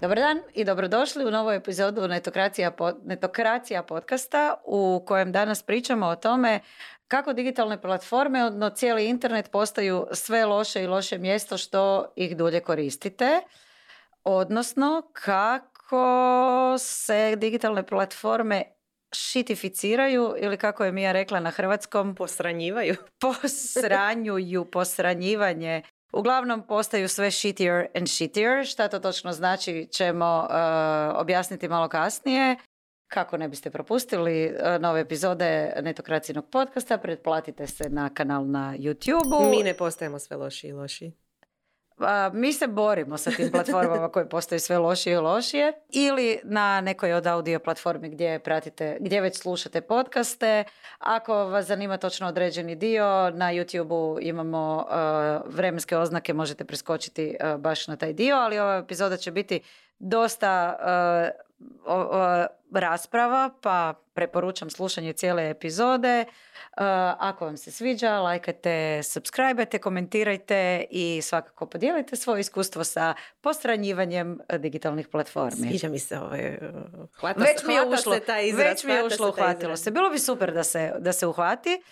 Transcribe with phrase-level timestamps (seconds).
[0.00, 2.72] Dobar dan i dobrodošli u novu epizodu Netokracija,
[3.04, 6.60] Netokracija podcasta u kojem danas pričamo o tome
[7.08, 12.60] kako digitalne platforme, odno cijeli internet postaju sve loše i loše mjesto što ih dulje
[12.60, 13.40] koristite.
[14.24, 18.64] Odnosno kako se digitalne platforme
[19.12, 25.82] šitificiraju ili kako je Mija rekla na hrvatskom posranjivaju posranjuju posranjivanje
[26.12, 28.66] Uglavnom postaju sve shittier and shittier.
[28.66, 32.56] Šta to točno znači ćemo uh, objasniti malo kasnije.
[33.08, 39.50] Kako ne biste propustili uh, nove epizode Netokracijnog podcasta, pretplatite se na kanal na YouTube.
[39.50, 41.27] Mi ne postajemo sve loši i loši
[42.32, 47.12] mi se borimo sa tim platformama koje postaju sve lošije i lošije ili na nekoj
[47.12, 50.64] od audio platformi gdje pratite, gdje već slušate podcaste.
[50.98, 57.60] Ako vas zanima točno određeni dio, na youtube imamo uh, vremenske oznake, možete preskočiti uh,
[57.60, 59.60] baš na taj dio, ali ova epizoda će biti
[59.98, 60.76] dosta
[61.58, 66.24] uh, rasprava, pa preporučam slušanje cijele epizode.
[66.28, 66.84] Uh,
[67.18, 75.08] ako vam se sviđa, lajkajte, subscribeajte, komentirajte i svakako podijelite svoje iskustvo sa postranjivanjem digitalnih
[75.08, 75.68] platformi.
[75.68, 76.58] Sviđa mi se ovaj,
[77.20, 78.66] hvata, već mi je ušlo, se taj izraz.
[78.66, 79.90] Već mi je ušlo, uhvatilo se.
[79.90, 81.82] Bilo bi super da se, da se uhvati.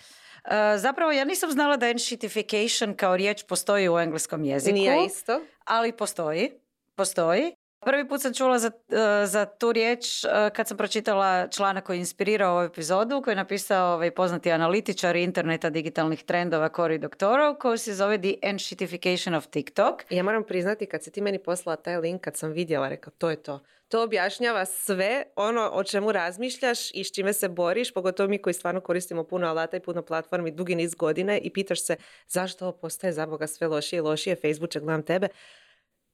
[0.45, 4.73] Uh, zapravo ja nisam znala da enshitification kao riječ postoji u engleskom jeziku.
[4.73, 5.41] Nije isto.
[5.65, 6.51] Ali postoji.
[6.95, 7.55] Postoji.
[7.85, 11.97] Prvi put sam čula za, e, za tu riječ e, kad sam pročitala članak koji
[11.97, 17.57] je inspirirao ovu epizodu, koji je napisao ovaj poznati analitičar interneta digitalnih trendova Cory Doctorow,
[17.57, 20.03] koji se zove The Enshitification of TikTok.
[20.09, 23.29] Ja moram priznati, kad si ti meni poslala taj link, kad sam vidjela, rekao, to
[23.29, 23.59] je to.
[23.87, 28.53] To objašnjava sve ono o čemu razmišljaš i s čime se boriš, pogotovo mi koji
[28.53, 31.95] stvarno koristimo puno alata i puno platformi dugi niz godine i pitaš se
[32.27, 35.27] zašto ovo postaje za Boga sve lošije i lošije, Facebook će gledam tebe.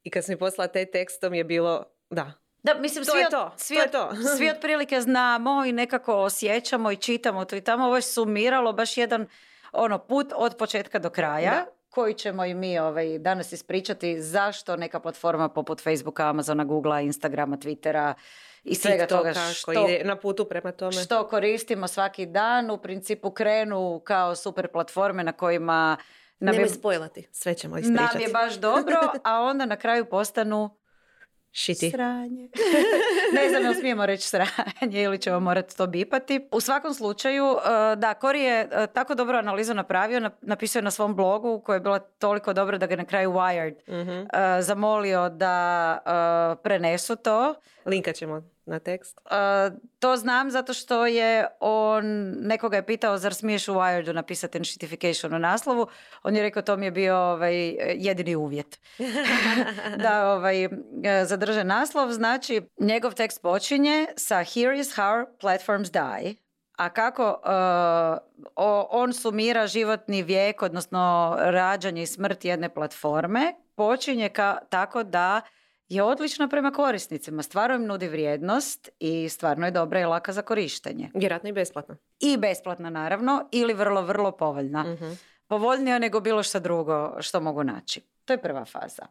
[0.03, 3.29] I kad sam mi poslala taj tekstom je bilo, da, da, mislim, to svi, je
[3.29, 4.11] to, svi, to je to.
[4.37, 7.85] svi otprilike znamo i nekako osjećamo i čitamo to i tamo.
[7.85, 9.27] Ovo je sumiralo baš jedan
[9.71, 11.65] ono put od početka do kraja.
[11.89, 17.57] koji ćemo i mi ovaj, danas ispričati zašto neka platforma poput Facebooka, Amazona, Googlea, Instagrama,
[17.57, 18.13] Twittera
[18.63, 20.91] i svega toga što, ide na putu prema tome.
[20.91, 25.97] što koristimo svaki dan u principu krenu kao super platforme na kojima
[26.43, 28.17] nam Nemoj je, spojlati, sve ćemo ispričati.
[28.17, 30.69] Nam je baš dobro, a onda na kraju postanu
[31.55, 31.91] Šiti.
[31.91, 32.49] Sranje.
[33.35, 36.47] ne znam jel smijemo reći sranje ili ćemo morati to bipati.
[36.51, 37.59] U svakom slučaju, uh,
[37.97, 41.79] da, Kori je uh, tako dobro analizu napravio, napisao je na svom blogu koja je
[41.79, 44.19] bila toliko dobra da ga na kraju Wired mhm.
[44.19, 44.27] uh,
[44.59, 47.55] zamolio da prenesu to.
[47.85, 49.19] Linka ćemo na tekst?
[49.99, 52.05] to znam zato što je on,
[52.39, 55.87] nekoga je pitao zar smiješ u Wiredu napisati enshitification u naslovu.
[56.23, 57.55] On je rekao to mi je bio ovaj,
[57.95, 58.79] jedini uvjet.
[60.03, 60.69] da ovaj,
[61.25, 62.11] zadrže naslov.
[62.11, 66.35] Znači, njegov tekst počinje sa Here is how platforms die.
[66.77, 67.39] A kako
[68.89, 75.41] on sumira životni vijek, odnosno rađanje i smrt jedne platforme, počinje ka, tako da
[75.89, 77.43] je odlična prema korisnicima.
[77.43, 81.09] Stvarno im nudi vrijednost i stvarno je dobra i laka za korištenje.
[81.13, 81.97] Vjerojatno i besplatna.
[82.19, 84.85] I besplatna naravno ili vrlo, vrlo povoljna.
[85.01, 85.17] uh
[85.47, 88.01] Povoljnija nego bilo što drugo što mogu naći.
[88.25, 89.05] To je prva faza.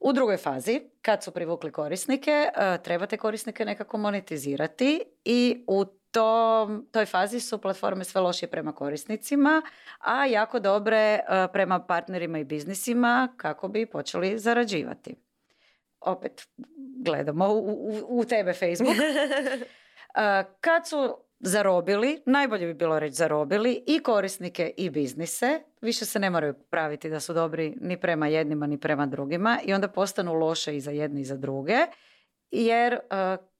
[0.00, 6.88] U drugoj fazi, kad su privukli korisnike, e, trebate korisnike nekako monetizirati i u tom,
[6.92, 9.62] toj fazi su platforme sve lošije prema korisnicima,
[9.98, 15.23] a jako dobre e, prema partnerima i biznisima kako bi počeli zarađivati
[16.04, 16.48] opet
[17.04, 18.96] gledamo u, u, tebe Facebook.
[20.60, 26.30] Kad su zarobili, najbolje bi bilo reći zarobili i korisnike i biznise, više se ne
[26.30, 30.76] moraju praviti da su dobri ni prema jednima ni prema drugima i onda postanu loše
[30.76, 31.76] i za jedne i za druge
[32.50, 32.98] jer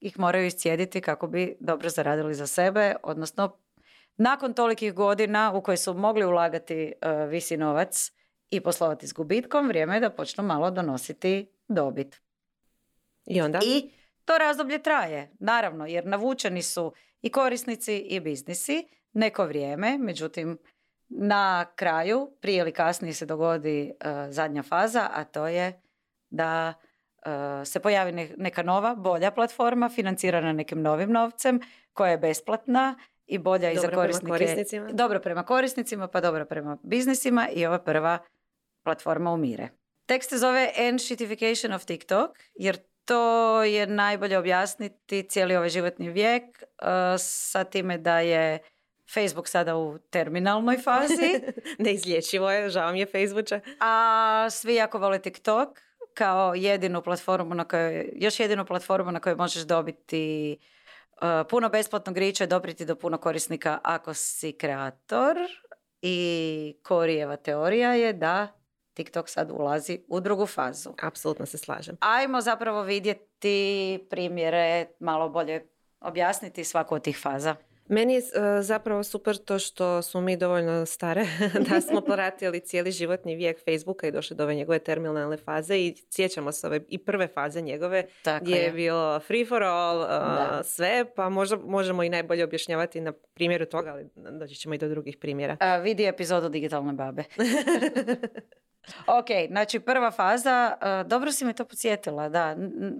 [0.00, 3.56] ih moraju iscijediti kako bi dobro zaradili za sebe, odnosno
[4.16, 8.12] nakon tolikih godina u koje su mogli ulagati uh, visi novac
[8.50, 12.23] i poslovati s gubitkom, vrijeme je da počnu malo donositi dobit.
[13.26, 13.60] I onda?
[13.64, 13.90] I
[14.24, 16.92] to razdoblje traje, naravno, jer navučeni su
[17.22, 20.58] i korisnici i biznisi neko vrijeme, međutim
[21.08, 25.80] na kraju, prije ili kasnije se dogodi uh, zadnja faza, a to je
[26.30, 26.74] da
[27.26, 27.32] uh,
[27.64, 31.60] se pojavi neka nova, bolja platforma financirana nekim novim novcem
[31.92, 34.26] koja je besplatna i bolja i za korisnike.
[34.26, 34.92] Prema korisnicima.
[34.92, 38.18] Dobro prema korisnicima, pa dobro prema biznisima i ova prva
[38.82, 39.68] platforma umire.
[40.06, 46.42] Tekst se zove Enshitification of TikTok, jer to je najbolje objasniti cijeli ovaj životni vijek
[46.42, 48.58] uh, sa time da je
[49.14, 51.40] Facebook sada u terminalnoj fazi.
[51.84, 53.60] Neizlječivo je, žao mi je Facebooka.
[53.80, 55.68] A svi jako vole TikTok,
[56.14, 60.56] kao jedinu platformu na kojoj, još jedinu platformu na kojoj možeš dobiti
[61.22, 65.36] uh, puno besplatnog riča i dopriti do puno korisnika ako si kreator.
[66.06, 68.63] I Korijeva teorija je da
[68.94, 70.90] TikTok sad ulazi u drugu fazu.
[71.02, 71.96] Apsolutno se slažem.
[72.00, 75.66] Ajmo zapravo vidjeti primjere, malo bolje
[76.00, 77.56] objasniti svaku od tih faza.
[77.88, 78.22] Meni je e,
[78.62, 81.26] zapravo super to što smo mi dovoljno stare
[81.70, 85.94] da smo pratili cijeli životni vijek Facebooka i došli do ove njegove terminalne faze i
[86.10, 88.72] sjećamo se ove i prve faze njegove Tako gdje je je.
[88.72, 90.60] bilo free for all, e, Da.
[90.64, 94.08] sve, pa možda, možemo i najbolje objašnjavati na primjeru toga, ali
[94.38, 95.56] doći ćemo i do drugih primjera.
[95.60, 97.24] A, vidi epizodu Digitalne babe.
[99.06, 102.56] ok, znači prva faza, a, dobro si me to podsjetila, da.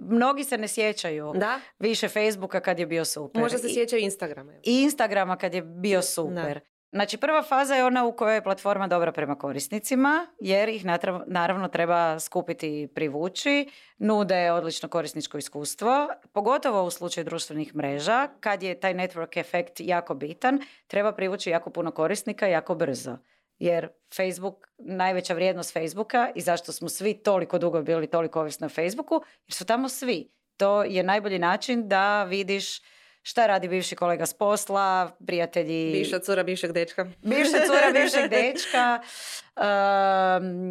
[0.09, 3.41] Mnogi se ne sjećaju Da, više Facebooka kad je bio super.
[3.41, 4.53] možda se sjećaju Instagrama.
[4.63, 6.59] I Instagrama kad je bio super.
[6.95, 10.85] Znači prva faza je ona u kojoj je platforma dobra prema korisnicima, jer ih
[11.27, 18.63] naravno treba skupiti i privući, nude odlično korisničko iskustvo, pogotovo u slučaju društvenih mreža, kad
[18.63, 23.17] je taj network efekt jako bitan, treba privući jako puno korisnika jako brzo.
[23.59, 28.69] Jer Facebook, najveća vrijednost Facebooka i zašto smo svi toliko dugo bili toliko ovisni o
[28.69, 30.31] Facebooku, jer su tamo svi.
[30.57, 32.81] To je najbolji način da vidiš
[33.25, 35.91] šta radi bivši kolega s posla, prijatelji...
[35.91, 37.05] Bivša cura, bivšeg dečka.
[37.23, 38.99] Bivša cura, bivšeg dečka,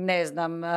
[0.07, 0.71] ne znam, uh,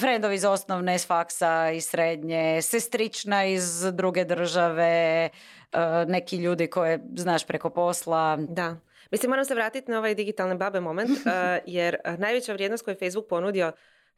[0.00, 5.28] frendovi iz osnovne, s faksa, iz srednje, sestrična iz druge države,
[5.72, 5.78] uh,
[6.08, 8.36] neki ljudi koje znaš preko posla.
[8.48, 8.76] Da.
[9.14, 12.92] Mislim, moram se vratiti na ovaj digitalne babe moment, eh, jer eh, najveća vrijednost koju
[12.92, 13.72] je Facebook ponudio,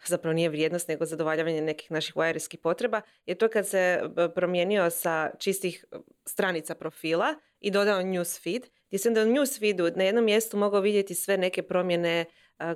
[0.06, 4.00] zapravo nije vrijednost, nego zadovoljavanje nekih naših wireskih potreba, je to kad se
[4.34, 5.96] promijenio sa čistih eh,
[6.26, 11.14] stranica profila i dodao newsfeed, gdje si onda u newsfeedu na jednom mjestu mogao vidjeti
[11.14, 12.24] sve neke promjene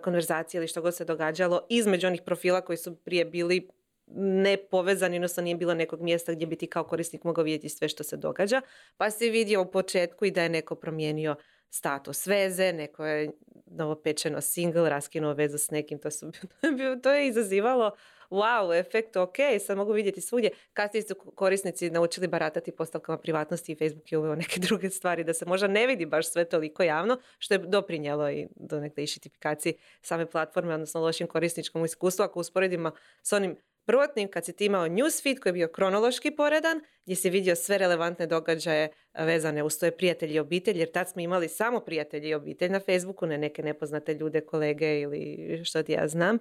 [0.02, 3.68] konverzacije ili što god se događalo između onih profila koji su prije bili
[4.16, 8.04] nepovezani, odnosno nije bilo nekog mjesta gdje bi ti kao korisnik mogao vidjeti sve što
[8.04, 8.60] se događa.
[8.96, 11.36] Pa si vidio u početku i da je neko promijenio
[11.70, 13.30] status veze, neko je
[13.66, 16.32] novopečeno single, raskinuo vezu s nekim, to, su,
[17.02, 17.90] to, je izazivalo
[18.30, 19.36] wow, efekt, ok,
[19.66, 20.50] sad mogu vidjeti svugdje.
[20.72, 25.34] Kasnije su korisnici naučili baratati postavkama privatnosti i Facebook je uveo neke druge stvari da
[25.34, 29.74] se možda ne vidi baš sve toliko javno, što je doprinjelo i do nekde išitifikaciji
[30.02, 32.22] same platforme, odnosno lošim korisničkom iskustvu.
[32.22, 36.80] Ako usporedimo s onim prvotnim kad si ti imao newsfeed koji je bio kronološki poredan,
[37.04, 41.20] gdje si vidio sve relevantne događaje vezane uz tvoje prijatelji i obitelj, jer tad smo
[41.20, 45.92] imali samo prijatelji i obitelj na Facebooku, ne neke nepoznate ljude, kolege ili što ti
[45.92, 46.38] ja znam.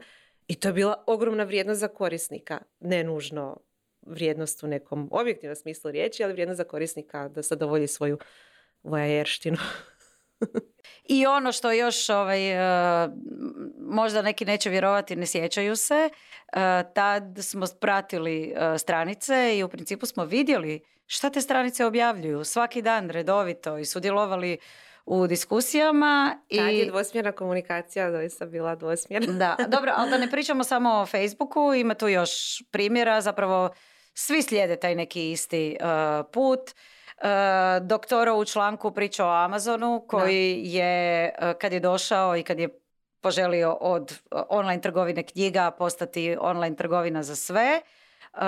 [0.47, 3.57] I to je bila ogromna vrijednost za korisnika, ne nužno
[4.01, 8.17] vrijednost u nekom objektivnom smislu riječi, ali vrijednost za korisnika da zadovolji svoju
[8.83, 9.57] vojajerštinu.
[11.09, 13.11] I ono što još ovaj, uh,
[13.79, 16.09] možda neki neće vjerovati, ne sjećaju se,
[16.93, 22.81] tad smo pratili uh, stranice i u principu smo vidjeli šta te stranice objavljuju svaki
[22.81, 24.57] dan redovito i sudjelovali
[25.05, 26.41] u diskusijama.
[26.49, 26.57] I...
[26.57, 29.33] Tad je dvosmjerna komunikacija doista bila dvosmjerna.
[29.33, 32.31] Da, dobro, ali da ne pričamo samo o Facebooku, ima tu još
[32.71, 33.69] primjera, zapravo
[34.13, 36.59] svi slijede taj neki isti uh, put.
[36.59, 42.59] Uh, doktoro u članku priča o Amazonu koji je, uh, kad je došao i kad
[42.59, 42.69] je
[43.21, 47.81] poželio od online trgovine knjiga postati online trgovina za sve,
[48.33, 48.39] Uh,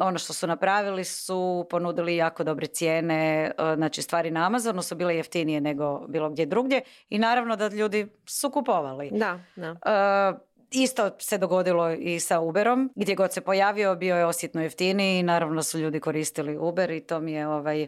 [0.00, 4.94] ono što su napravili su ponudili jako dobre cijene, uh, znači stvari na Amazonu su
[4.94, 9.10] bile jeftinije nego bilo gdje drugdje i naravno da ljudi su kupovali.
[9.12, 9.70] Da, da.
[9.70, 15.18] Uh, isto se dogodilo i sa Uberom, gdje god se pojavio bio je osjetno jeftiniji
[15.18, 17.86] i naravno su ljudi koristili Uber i to mi je ovaj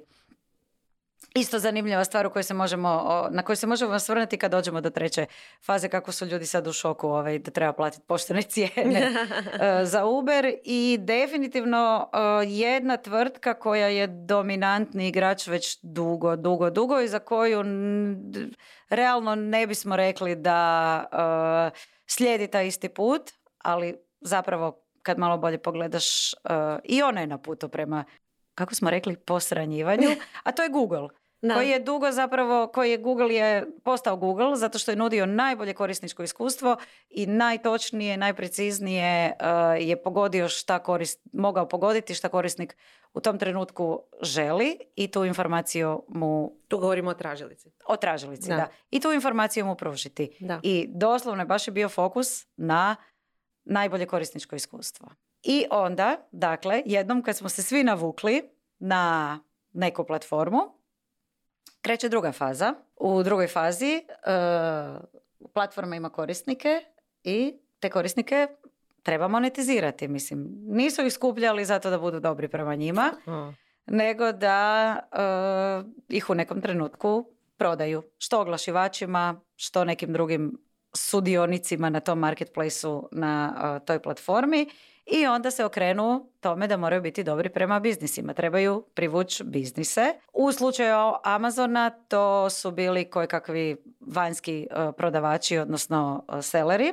[1.35, 4.91] isto zanimljiva stvar u kojoj se možemo, na koju se možemo osvrnuti kad dođemo do
[4.91, 5.27] treće
[5.67, 10.05] faze kako su ljudi sad u šoku ovaj, da treba platiti poštene cijene uh, za
[10.05, 12.19] Uber i definitivno uh,
[12.51, 17.65] jedna tvrtka koja je dominantni igrač već dugo, dugo, dugo i za koju
[18.89, 21.05] realno ne bismo rekli da
[21.73, 26.35] uh, slijedi taj isti put, ali zapravo kad malo bolje pogledaš
[26.85, 28.05] i ona je na putu prema
[28.55, 30.09] kako smo rekli, posranjivanju,
[30.43, 31.09] a to je Google.
[31.45, 31.55] Da.
[31.55, 35.75] Koji je dugo zapravo, koji je Google je postao Google zato što je nudio najbolje
[35.75, 36.77] korisničko iskustvo
[37.11, 39.47] i najtočnije, najpreciznije uh,
[39.89, 42.77] je pogodio šta korist, mogao pogoditi šta korisnik
[43.15, 47.71] u tom trenutku želi i tu informaciju mu Tu govorimo o tražilici.
[47.87, 48.57] o tražilici, da.
[48.57, 48.69] Da.
[48.91, 50.37] I tu informaciju mu pružiti.
[50.41, 50.61] Da.
[50.63, 52.97] I doslovno je baš je bio fokus na
[53.65, 55.09] najbolje korisničko iskustvo.
[55.43, 58.43] I onda, dakle, jednom kad smo se svi navukli
[58.79, 59.41] na
[59.73, 60.84] neku platformu,
[61.85, 62.75] kreće druga faza.
[62.97, 64.03] U drugoj fazi e,
[65.53, 66.81] platforma ima korisnike
[67.25, 68.49] i te korisnike
[69.03, 70.09] treba monetizirati.
[70.09, 73.13] Mislim, nisu ih skupljali zato da budu dobri prema njima,
[73.87, 77.27] nego da uh, ih u nekom trenutku
[77.57, 78.03] prodaju.
[78.19, 80.59] Što oglašivačima, što nekim drugim
[80.97, 84.67] sudionicima na tom marketplaceu na uh, toj platformi
[85.07, 88.35] i onda se okrenu tome da moraju biti dobri prema biznisima.
[88.35, 90.15] Trebaju privući biznise.
[90.33, 96.93] U slučaju Amazona to su bili koje kakvi vanjski uh, prodavači, odnosno uh, seleri,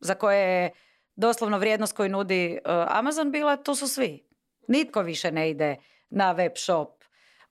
[0.00, 0.70] za koje je
[1.16, 4.26] doslovno vrijednost koju nudi Amazon bila, tu su svi.
[4.68, 5.76] Nitko više ne ide
[6.10, 6.88] na web shop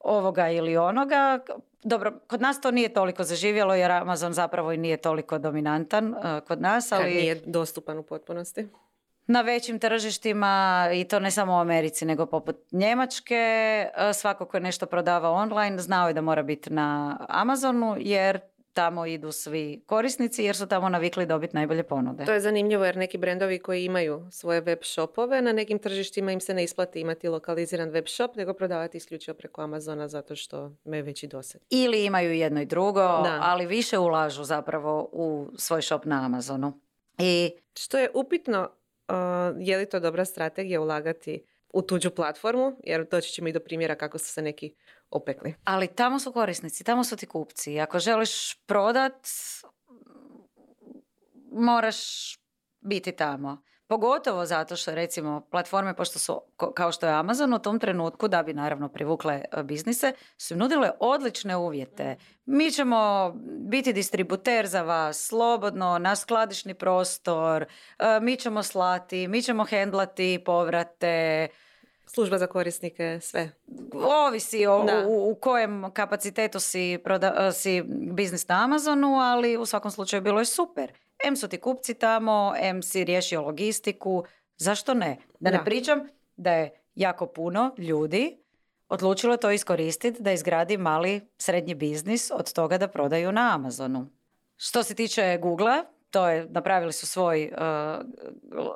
[0.00, 1.38] ovoga ili onoga.
[1.82, 6.14] Dobro, kod nas to nije toliko zaživjelo jer Amazon zapravo i nije toliko dominantan
[6.46, 6.92] kod nas.
[6.92, 7.14] Ali...
[7.14, 8.68] nije dostupan u potpunosti
[9.30, 13.34] na većim tržištima i to ne samo u Americi nego poput Njemačke.
[13.34, 18.40] E, svako ko je nešto prodava online znao je da mora biti na Amazonu jer
[18.72, 22.24] tamo idu svi korisnici jer su tamo navikli dobiti najbolje ponude.
[22.24, 26.40] To je zanimljivo jer neki brendovi koji imaju svoje web shopove na nekim tržištima im
[26.40, 31.04] se ne isplati imati lokaliziran web shop nego prodavati isključivo preko Amazona zato što imaju
[31.04, 31.60] veći doseg.
[31.70, 33.00] Ili imaju jedno i drugo,
[33.40, 36.80] ali više ulažu zapravo u svoj shop na Amazonu.
[37.18, 38.68] I što je upitno
[39.58, 43.94] je li to dobra strategija ulagati u tuđu platformu, jer doći ćemo i do primjera
[43.94, 44.74] kako su se neki
[45.10, 45.54] opekli.
[45.64, 47.80] Ali tamo su korisnici, tamo su ti kupci.
[47.80, 49.28] Ako želiš prodat,
[51.52, 51.98] moraš
[52.80, 53.62] biti tamo.
[53.90, 56.40] Pogotovo zato što recimo platforme pošto su
[56.74, 60.90] kao što je Amazon u tom trenutku da bi naravno privukle e, biznise su nudile
[61.00, 62.16] odlične uvjete.
[62.44, 67.62] Mi ćemo biti distributer za vas slobodno, na skladišni prostor,
[67.98, 71.48] e, mi ćemo slati, mi ćemo hendlati povrate,
[72.06, 73.50] služba za korisnike, sve.
[74.26, 77.82] Ovisi o, u, u, kojem kapacitetu si, proda, e, si
[78.12, 80.92] biznis na Amazonu, ali u svakom slučaju bilo je super.
[81.26, 84.24] M su ti kupci tamo, M si riješio logistiku,
[84.56, 85.16] zašto ne?
[85.40, 86.00] Da, ne pričam
[86.36, 88.40] da je jako puno ljudi
[88.88, 94.06] odlučilo to iskoristiti da izgradi mali srednji biznis od toga da prodaju na Amazonu.
[94.56, 97.58] Što se tiče Google, to je, napravili su svoj uh,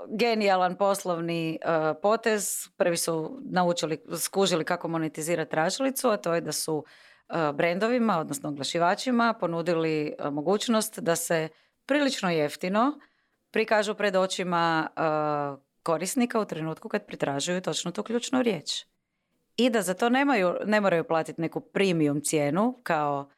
[0.09, 2.69] genijalan poslovni uh, potez.
[2.77, 8.49] Prvi su naučili, skužili kako monetizirati tražilicu, a to je da su uh, brendovima, odnosno
[8.49, 11.49] oglašivačima, ponudili mogućnost da se
[11.87, 13.01] prilično jeftino
[13.51, 14.89] prikažu pred očima
[15.83, 18.85] korisnika u trenutku kad pritražuju točno tu ključnu riječ.
[19.57, 23.29] I da za to nemaju, ne moraju platiti neku premium cijenu kao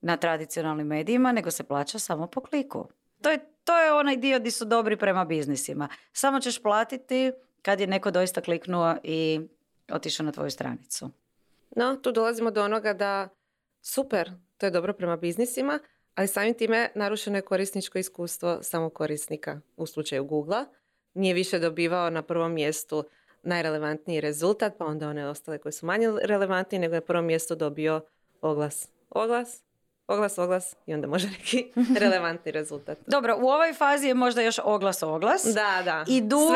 [0.00, 2.88] na tradicionalnim medijima, nego se plaća samo po kliku.
[3.22, 5.88] To je, to je onaj dio gdje su dobri prema biznisima.
[6.12, 7.32] Samo ćeš platiti
[7.62, 9.40] kad je neko doista kliknuo i
[9.92, 11.10] otišao na tvoju stranicu.
[11.76, 13.28] No, tu dolazimo do onoga da
[13.82, 15.78] super, to je dobro prema biznisima,
[16.14, 20.64] ali samim time narušeno je korisničko iskustvo samog korisnika u slučaju Google.
[21.14, 23.04] Nije više dobivao na prvom mjestu
[23.42, 27.54] najrelevantniji rezultat, pa onda one ostale koje su manje relevantnije, nego je na prvom mjestu
[27.54, 28.00] dobio
[28.40, 28.88] oglas.
[29.10, 29.62] Oglas,
[30.06, 32.98] oglas, oglas i onda može neki relevantni rezultat.
[33.06, 35.44] Dobro, u ovoj fazi je možda još oglas, oglas.
[35.44, 36.54] Da, da, I dugo,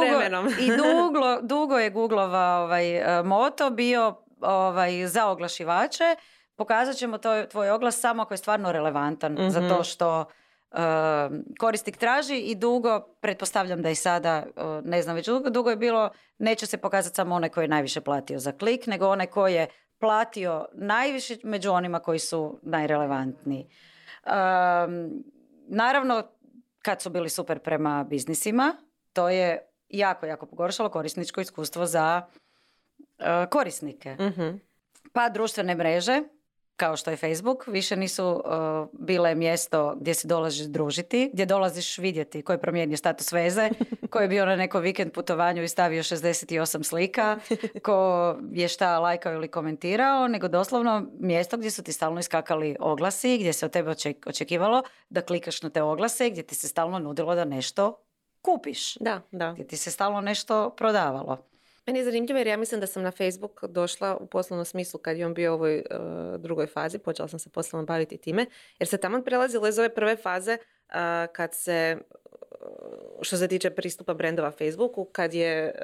[0.60, 6.16] I dugo, dugo je Googlova ovaj, moto bio ovaj, za oglašivače
[6.56, 9.82] pokazat ćemo to, tvoj oglas samo ako je stvarno relevantan mm za to mhm.
[9.82, 10.24] što
[10.70, 10.78] uh,
[11.58, 15.76] korisnik traži i dugo, pretpostavljam da i sada, uh, ne znam, već dugo, dugo je
[15.76, 19.54] bilo, neće se pokazati samo onaj koji je najviše platio za klik, nego onaj koji
[19.54, 19.66] je
[19.98, 23.66] platio najviše među onima koji su najrelevantniji.
[24.26, 25.24] Um,
[25.68, 26.22] naravno,
[26.82, 28.76] kad su bili super prema biznisima,
[29.12, 32.22] to je jako, jako pogoršalo korisničko iskustvo za
[33.18, 34.14] uh, korisnike.
[34.14, 34.60] mm
[35.12, 36.22] Pa društvene mreže,
[36.76, 38.42] kao što je Facebook, više nisu uh,
[38.92, 43.70] bile mjesto gdje se dolaziš družiti, gdje dolaziš vidjeti ko je promijenio status veze,
[44.10, 47.38] ko je bio na neko vikend putovanju i stavio 68 slika,
[47.82, 53.38] ko je šta lajkao ili komentirao, nego doslovno mjesto gdje su ti stalno iskakali oglasi,
[53.38, 53.94] gdje se od tebe
[54.26, 58.02] očekivalo da klikaš na te oglase, gdje ti se stalno nudilo da nešto
[58.42, 58.94] kupiš.
[58.94, 59.52] Da, da.
[59.52, 61.38] Gdje ti se stalno nešto prodavalo.
[61.86, 65.16] Meni je zanimljivo jer ja mislim da sam na Facebook došla u poslovnom smislu kad
[65.16, 68.46] je on bio u ovoj uh, drugoj fazi, počela sam se poslovno baviti time,
[68.78, 70.94] jer se tamo prelazilo iz ove prve faze uh,
[71.32, 71.98] kad se
[73.22, 75.74] što se tiče pristupa brendova Facebooku, kad, je,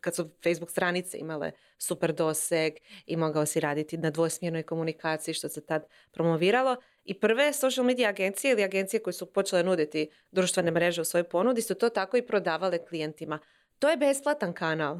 [0.00, 2.74] kad su Facebook stranice imale super doseg
[3.06, 6.76] i mogao si raditi na dvosmjernoj komunikaciji što se tad promoviralo.
[7.04, 11.24] I prve social media agencije ili agencije koje su počele nuditi društvene mreže u svojoj
[11.24, 13.38] ponudi su to tako i prodavale klijentima.
[13.78, 14.98] To je besplatan kanal.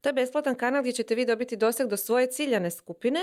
[0.00, 3.20] To je besplatan kanal gdje ćete vi dobiti doseg do svoje ciljane skupine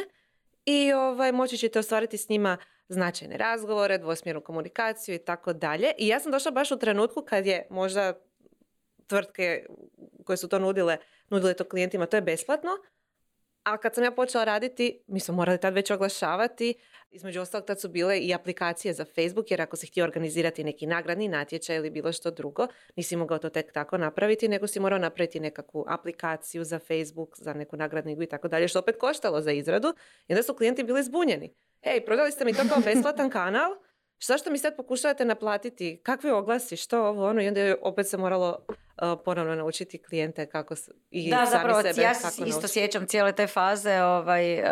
[0.66, 2.58] i ovaj, moći ćete ostvariti s njima
[2.90, 5.92] značajne razgovore, dvosmjernu komunikaciju i tako dalje.
[5.98, 8.14] I ja sam došla baš u trenutku kad je možda
[9.08, 9.66] tvrtke
[10.26, 10.98] koje su to nudile,
[11.30, 12.70] nudile to klijentima, to je besplatno.
[13.64, 16.74] A kad sam ja počela raditi, mi smo morali tad već oglašavati.
[17.12, 20.88] Između ostalog tad su bile i aplikacije za Facebook, jer ako si htio organizirati neki
[20.88, 25.00] nagradni natječaj ili bilo što drugo, nisi mogao to tek tako napraviti, nego si morao
[25.00, 29.52] napraviti nekakvu aplikaciju za Facebook, za neku nagradnu i tako dalje, što opet koštalo za
[29.52, 29.94] izradu.
[30.28, 31.54] I onda su klijenti bili zbunjeni.
[31.82, 33.72] Ej, prodali ste mi to kao besplatan kanal,
[34.38, 36.00] što mi sad pokušavate naplatiti?
[36.04, 36.78] Kakvi oglasi?
[36.78, 37.42] Što ovo ono?
[37.42, 38.66] I onda opet se moralo
[39.26, 40.76] ponovno naučiti klijente kako
[41.12, 42.02] i da, sami zapravo, sebe.
[42.02, 44.64] Ja se isto sjećam cijele te faze ovaj,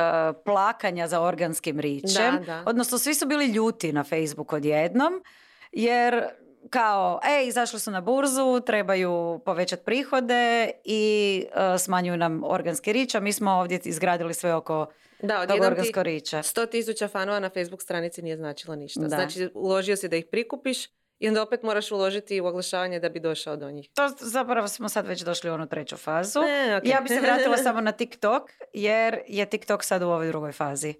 [0.45, 2.45] plakanja za organskim ričem.
[2.65, 5.23] Odnosno, svi su bili ljuti na Facebook odjednom,
[5.71, 6.25] jer
[6.69, 11.45] kao, ej, izašli su na burzu, trebaju povećati prihode i
[11.79, 14.85] smanjuju nam organski rič, a mi smo ovdje izgradili sve oko
[15.21, 16.37] da, od organsko riča.
[16.37, 19.07] 100 tisuća fanova na Facebook stranici nije značilo ništa.
[19.07, 20.87] Znači, uložio si da ih prikupiš,
[21.19, 23.89] i onda opet moraš uložiti u oglašavanje da bi došao do njih.
[23.93, 26.39] To zapravo smo sad već došli u onu treću fazu.
[26.39, 30.51] E, Ja bi se vratila samo na TikTok jer je TikTok sad u ovoj drugoj
[30.51, 30.93] fazi.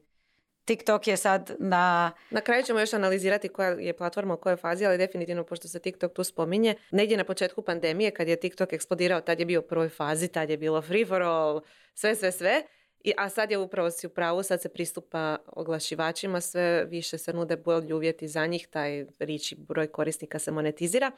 [0.69, 2.11] TikTok je sad na...
[2.31, 5.79] Na kraju ćemo još analizirati koja je platforma u kojoj fazi, ali definitivno pošto se
[5.79, 9.67] TikTok tu spominje, negdje na početku pandemije kad je TikTok eksplodirao, tad je bio u
[9.67, 11.61] prvoj fazi, tad je bilo free for all,
[11.93, 12.63] sve, sve, sve.
[13.03, 17.33] I, a sad je upravo si u pravu, sad se pristupa oglašivačima, sve više se
[17.33, 21.11] nude bolji uvjeti za njih, taj riči broj korisnika se monetizira.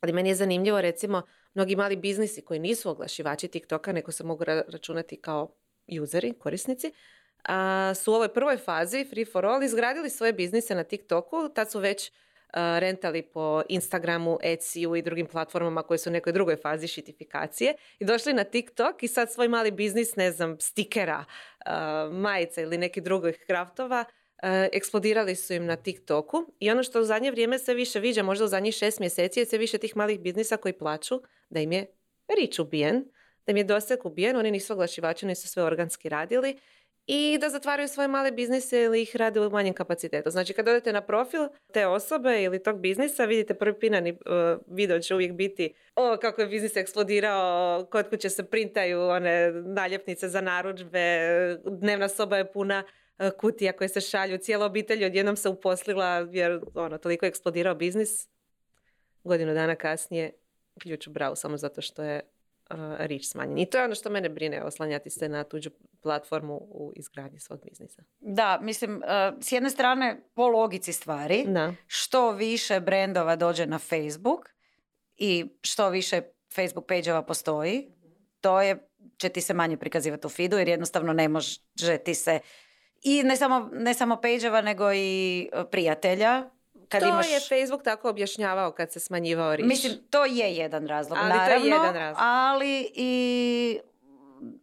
[0.00, 1.22] Ali meni je zanimljivo recimo
[1.54, 5.54] mnogi mali biznisi koji nisu oglašivači TikToka, neko se mogu računati kao
[6.02, 6.92] useri, korisnici,
[7.44, 11.70] a, su u ovoj prvoj fazi Free for All izgradili svoje biznise na TikToku, tad
[11.70, 12.12] su već
[12.54, 18.04] rentali po Instagramu, Etsy-u i drugim platformama koje su u nekoj drugoj fazi šitifikacije i
[18.04, 21.24] došli na TikTok i sad svoj mali biznis, ne znam, stikera,
[22.12, 24.04] majica ili neki drugih kraftova
[24.72, 26.54] eksplodirali su im na TikToku.
[26.58, 29.46] I ono što u zadnje vrijeme sve više viđa, možda u zadnjih šest mjeseci je
[29.46, 31.86] sve više tih malih biznisa koji plaću da im je
[32.38, 33.04] rič ubijen,
[33.46, 36.58] da im je doseg ubijen, oni nisu oglašivači, nisu sve organski radili
[37.06, 40.30] i da zatvaraju svoje male biznise ili ih rade u manjem kapacitetu.
[40.30, 44.18] Znači kad odete na profil te osobe ili tog biznisa vidite prvi pinani uh,
[44.66, 50.28] video će uvijek biti o kako je biznis eksplodirao, kod kuće se printaju one naljepnice
[50.28, 51.28] za narudžbe,
[51.64, 52.84] dnevna soba je puna
[53.18, 57.74] uh, kutija koje se šalju, cijela obitelj odjednom se uposlila jer ono, toliko je eksplodirao
[57.74, 58.28] biznis.
[59.24, 60.32] Godinu dana kasnije
[60.80, 62.35] ključ u samo zato što je
[62.98, 63.58] rič smanjen.
[63.58, 67.60] I to je ono što mene brine, oslanjati se na tuđu platformu u izgradnji svog
[67.64, 68.02] biznisa.
[68.20, 69.02] Da, mislim,
[69.40, 71.74] s jedne strane, po logici stvari, da.
[71.86, 74.48] što više brendova dođe na Facebook
[75.16, 76.22] i što više
[76.54, 77.88] Facebook page postoji,
[78.40, 82.40] to je, će ti se manje prikazivati u feedu, jer jednostavno ne može ti se
[83.02, 86.50] i ne samo, ne samo page nego i prijatelja
[86.88, 87.30] kad to imaš...
[87.30, 89.66] je Facebook tako objašnjavao kad se smanjivao rič.
[89.66, 92.22] Mislim, to je jedan razlog, ali naravno, to je jedan razlog.
[92.22, 93.78] ali i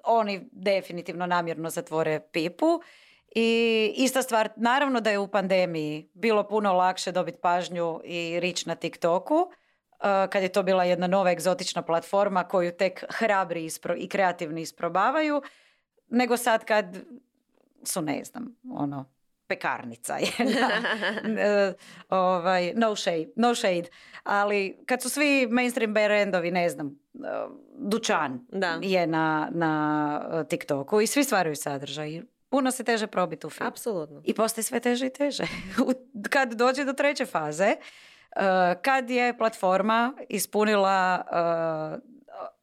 [0.03, 2.81] oni definitivno namjerno zatvore pipu.
[3.36, 8.65] I ista stvar, naravno da je u pandemiji bilo puno lakše dobiti pažnju i rič
[8.65, 9.49] na TikToku, uh,
[10.29, 15.41] kad je to bila jedna nova egzotična platforma koju tek hrabri ispro, i kreativni isprobavaju,
[16.09, 16.97] nego sad kad
[17.83, 19.12] su, ne znam, ono,
[19.47, 20.32] pekarnica je.
[22.10, 23.89] ovaj, no, shade, no shade.
[24.23, 26.99] Ali kad su svi mainstream brandovi, ne znam,
[27.77, 28.79] dućan da.
[28.82, 32.21] je na, na TikToku i svi stvaraju sadržaj.
[32.49, 33.67] Puno se teže probiti u film.
[33.67, 34.21] Apsolutno.
[34.23, 35.43] I postaje sve teže i teže.
[36.29, 37.75] kad dođe do treće faze,
[38.82, 41.23] kad je platforma ispunila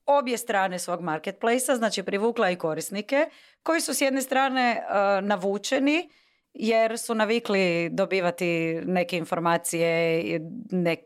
[0.06, 3.30] obje strane svog marketplacea, znači privukla i korisnike
[3.62, 4.82] koji su s jedne strane
[5.22, 6.10] navučeni
[6.54, 10.22] jer su navikli dobivati neke informacije,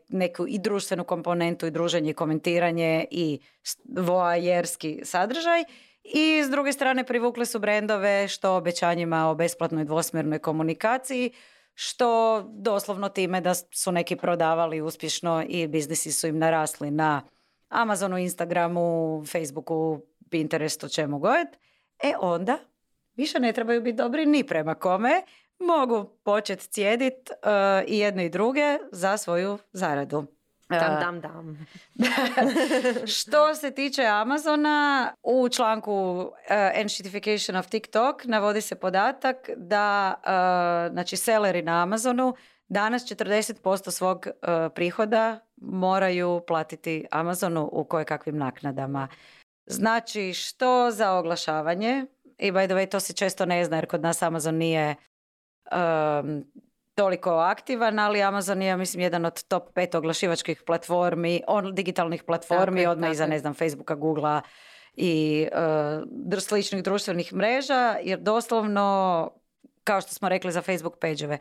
[0.09, 3.39] neku i društvenu komponentu i druženje i komentiranje i
[3.97, 5.63] voajerski sadržaj.
[6.03, 11.31] I s druge strane privukli su brendove što obećanjima o besplatnoj dvosmjernoj komunikaciji,
[11.73, 17.21] što doslovno time da su neki prodavali uspješno i biznisi su im narasli na
[17.69, 21.47] Amazonu, Instagramu, Facebooku, Pinterestu, čemu god.
[22.03, 22.57] E onda
[23.15, 25.21] više ne trebaju biti dobri ni prema kome,
[25.59, 30.25] mogu početi cijedit uh, i jedne i druge za svoju zaradu.
[30.69, 31.67] Dam, uh, dam, dam.
[33.17, 36.29] Što se tiče Amazona, u članku uh,
[36.73, 42.35] Enshitification of TikTok navodi se podatak da uh, znači seleri na Amazonu
[42.67, 49.07] danas 40% svog uh, prihoda moraju platiti Amazonu u koje kakvim naknadama.
[49.65, 52.05] Znači što za oglašavanje,
[52.37, 54.95] i by the way to se često ne zna jer kod nas Amazon nije
[55.71, 56.45] um,
[56.95, 62.81] toliko aktivan, ali Amazon je, mislim, jedan od top pet oglašivačkih platformi, on, digitalnih platformi,
[62.81, 64.41] Tako odmah tako iza, ne znam, Facebooka, Googlea
[64.93, 65.47] i
[66.33, 69.31] uh, sličnih društvenih mreža, jer doslovno,
[69.83, 71.37] kao što smo rekli za Facebook peđeve,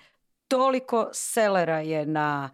[0.49, 2.51] toliko selera je na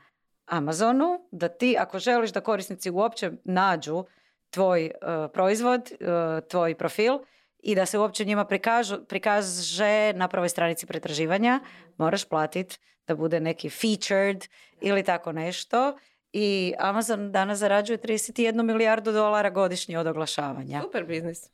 [0.46, 4.05] Amazonu da ti, ako želiš da korisnici uopće nađu
[4.50, 7.18] tvoj uh, proizvod, uh, tvoj profil
[7.62, 11.60] i da se uopće njima prikažu, prikaže na prvoj stranici pretraživanja,
[11.98, 14.46] moraš platiti da bude neki featured
[14.80, 15.98] ili tako nešto.
[16.32, 20.80] I Amazon danas zarađuje 31 milijardu dolara godišnje od oglašavanja.
[20.82, 21.48] Super biznis.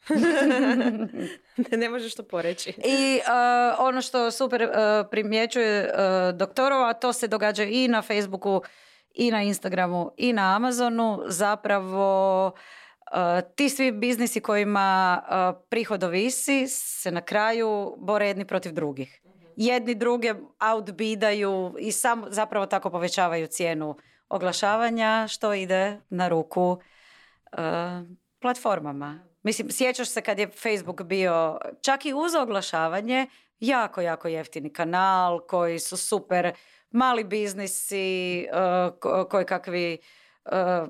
[1.80, 2.70] ne možeš to poreći.
[2.70, 4.68] I uh, ono što super uh,
[5.10, 8.62] primjećuje uh, doktorova, to se događa i na Facebooku,
[9.14, 11.22] i na Instagramu, i na Amazonu.
[11.26, 12.52] Zapravo uh,
[13.54, 19.20] ti svi biznisi kojima uh, prihod ovisi se na kraju bore jedni protiv drugih.
[19.56, 20.34] Jedni druge
[20.72, 23.96] outbidaju i sam zapravo tako povećavaju cijenu
[24.28, 26.78] oglašavanja što ide na ruku uh,
[28.40, 29.20] platformama.
[29.42, 33.26] Mislim, sjećaš se kad je Facebook bio čak i uz oglašavanje
[33.60, 36.52] jako, jako jeftini kanal koji su super
[36.90, 39.98] mali biznisi, uh, ko- koji kakvi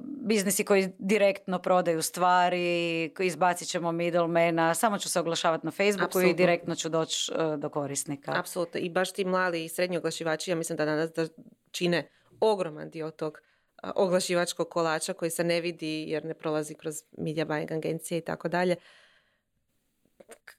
[0.04, 6.04] biznisi koji direktno prodaju stvari, izbacit ćemo middlemana, samo ću se oglašavati na Facebooku i
[6.04, 6.32] Apsolutno.
[6.32, 8.32] direktno ću doći uh, do korisnika.
[8.38, 8.80] Apsolutno.
[8.80, 11.26] I baš ti mali i srednji oglašivači, ja mislim da danas da
[11.70, 13.40] čine ogroman dio tog
[13.82, 18.24] a, oglašivačkog kolača koji se ne vidi jer ne prolazi kroz media buying agencije i
[18.24, 18.76] tako dalje.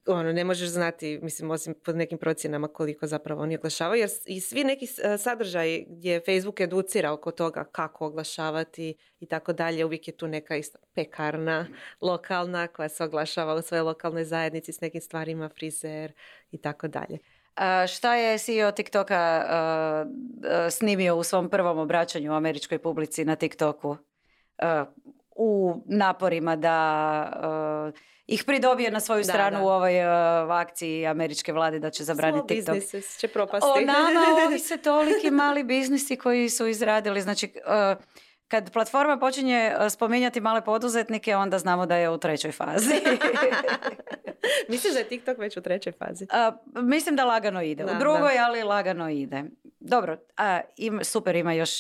[0.08, 4.41] Ono, ne možeš znati, mislim, osim pod nekim procjenama koliko zapravo oni oglašavaju, jer i
[4.41, 10.08] svi neki e, sadržaji gdje Facebook educira oko toga kako oglašavati i tako dalje, uvijek
[10.08, 11.67] je tu neka isto pekarna,
[12.01, 16.12] lokalna, koja se oglašava u svojoj lokalnoj zajednici s nekim stvarima, frizer
[16.51, 17.17] i tako dalje.
[17.88, 23.36] Šta je CEO TikToka uh, uh, snimio u svom prvom obraćanju u američkoj publici na
[23.36, 23.97] TikToku?
[25.36, 29.63] U naporima da uh, ih pridobije na svoju Da, stranu da.
[29.63, 32.75] u ovoj uh, akciji američke vlade da će zabraniti Small TikTok.
[32.75, 33.69] businesses će propasti.
[33.69, 37.21] O nama ovise toliki mali biznisi koji su izradili.
[37.21, 38.03] Znači, uh,
[38.47, 42.95] kad platforma počinje uh, spominjati male poduzetnike, onda znamo da je u trećoj fazi.
[44.69, 46.27] Misliš da je TikTok već u trećoj fazi?
[46.29, 47.83] A, mislim da lagano ide.
[47.83, 49.43] Da, u drugoj, ali lagano ide.
[49.79, 51.71] Dobro, a, ima, super, ima još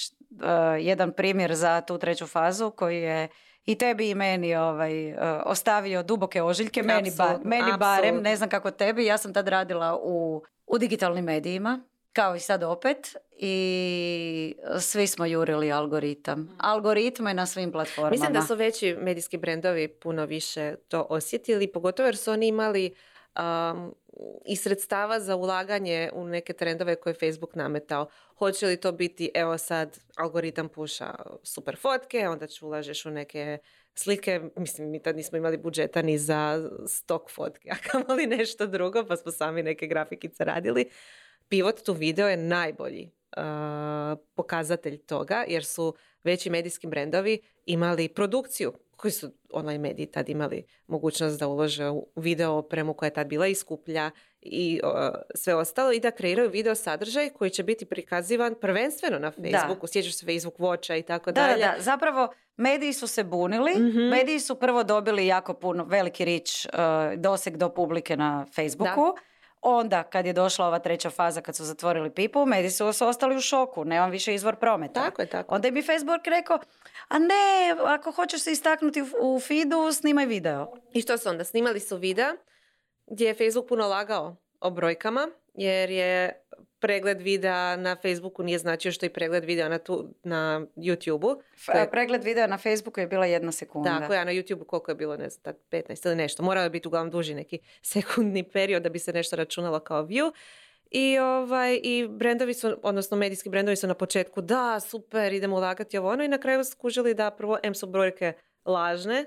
[0.41, 3.27] a, jedan primjer za tu treću fazu koji je
[3.67, 6.83] i tebi i meni ovaj, a, ostavio duboke ožiljke.
[6.83, 9.05] Meni, ba- meni barem, ne znam kako tebi.
[9.05, 11.81] Ja sam tad radila u, u digitalnim medijima,
[12.13, 13.15] kao i sad opet.
[13.39, 16.57] I svi smo jurili algoritam.
[16.57, 18.11] Algoritme na svim platformama.
[18.11, 22.93] Mislim da su veći medijski brendovi puno više to osjetili, pogotovo jer su oni imali
[23.39, 23.95] um,
[24.45, 28.07] i sredstava za ulaganje u neke trendove koje je Facebook nametao.
[28.37, 33.57] Hoće li to biti, evo sad, algoritam puša super fotke, onda ću ulažeš u neke
[33.93, 39.05] slike, mislim, mi tad nismo imali budžeta ni za stok fotke, a kamoli nešto drugo,
[39.05, 40.89] pa smo sami neke grafikice radili.
[41.49, 43.43] Pivot tu video je najbolji uh,
[44.35, 50.65] pokazatelj toga, jer su veći medijski brendovi imali produkciju koji su online mediji tad imali
[50.87, 54.89] mogućnost da ulože u video opremu koja je tad bila i skuplja i uh,
[55.35, 59.87] sve ostalo i da kreiraju video sadržaj koji će biti prikazivan prvenstveno na Facebooku.
[59.87, 61.61] Sjećaš se Facebook Watcha i tako Da, da, dalje.
[61.65, 61.75] da.
[61.79, 63.71] Zapravo, mediji su se bunili.
[63.71, 63.99] Mhm.
[63.99, 66.71] Mediji su prvo dobili jako puno, veliki rič, uh,
[67.17, 69.15] doseg do publike na Facebooku.
[69.61, 73.41] Onda, kad je došla ova treća faza, kad su zatvorili pipu, mediji su ostali u
[73.41, 73.85] šoku.
[73.85, 75.03] Nemam više izvor prometa.
[75.03, 75.55] Tako je, tako.
[75.55, 76.59] Onda je Facebook rekao,
[77.07, 80.73] a ne, ako hoćeš se istaknuti u, feedu, snimaj video.
[80.93, 81.43] I što su onda?
[81.43, 82.33] Snimali su videa
[83.07, 86.43] gdje je Facebook puno lagao o brojkama, jer je
[86.79, 91.41] pregled videa na Facebooku nije značio što i pregled videa na, tu, na YouTube-u.
[91.73, 93.99] Je- Pregled videa na Facebooku je bila jedna sekunda.
[93.99, 96.43] Tako je, a na YouTube koliko je bilo, ne znam, tad 15 ili nešto.
[96.43, 100.31] Morao je biti uglavnom duži neki sekundni period da bi se nešto računalo kao view.
[100.91, 105.97] I, ovaj, I brendovi su, odnosno medijski brendovi su na početku da, super, idemo ulagati
[105.97, 108.33] ovo ono i na kraju skužili da prvo M su brojke
[108.65, 109.25] lažne,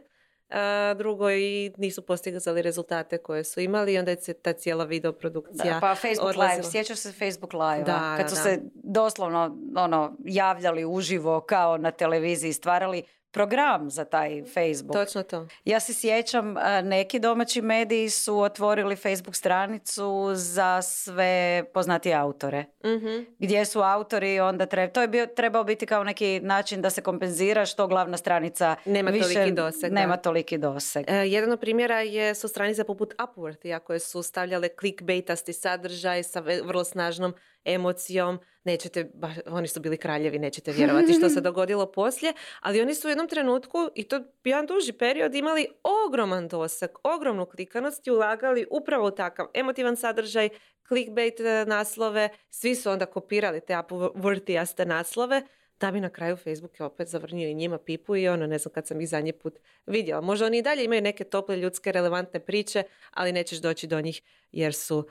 [0.51, 5.13] a drugo i nisu postigli rezultate koje su imali i onda je ta cijela video
[5.13, 6.55] produkcija Da, pa Facebook odlazila.
[6.55, 8.43] Live, sjećaš se Facebook Live, Da, kad da, su da.
[8.43, 14.93] se doslovno ono, javljali uživo kao na televiziji, stvarali program za taj Facebook.
[14.93, 15.47] Točno to.
[15.65, 22.65] Ja se sjećam, a, neki domaći mediji su otvorili Facebook stranicu za sve poznatije autore.
[22.85, 23.23] Mhm.
[23.39, 27.03] Gdje su autori, onda treba, to je bio, trebao biti kao neki način da se
[27.03, 30.01] kompenzira što glavna stranica Nema više toliki doseg, da.
[30.01, 31.05] Nema toliki doseg.
[31.09, 36.41] E, jedan od primjera je, su stranice poput Upworthy, koje su stavljale clickbaitasti sadržaj sa
[36.41, 39.11] vrlo snažnom emocijom, nećete,
[39.47, 43.29] oni su bili kraljevi, nećete vjerovati što se dogodilo poslije, ali oni su u jednom
[43.29, 45.67] trenutku i to jedan duži period imali
[46.07, 50.49] ogroman dosak, ogromnu klikanost i ulagali upravo u takav emotivan sadržaj,
[50.89, 55.43] clickbait e, naslove, svi su onda kopirali te upworthijaste naslove
[55.81, 58.73] da bi na kraju Facebook je opet zavrnio i njima pipu i ono, ne znam
[58.73, 60.21] kad sam ih zadnji put vidjela.
[60.21, 64.23] Možda oni i dalje imaju neke tople ljudske relevantne priče, ali nećeš doći do njih
[64.53, 65.09] jer su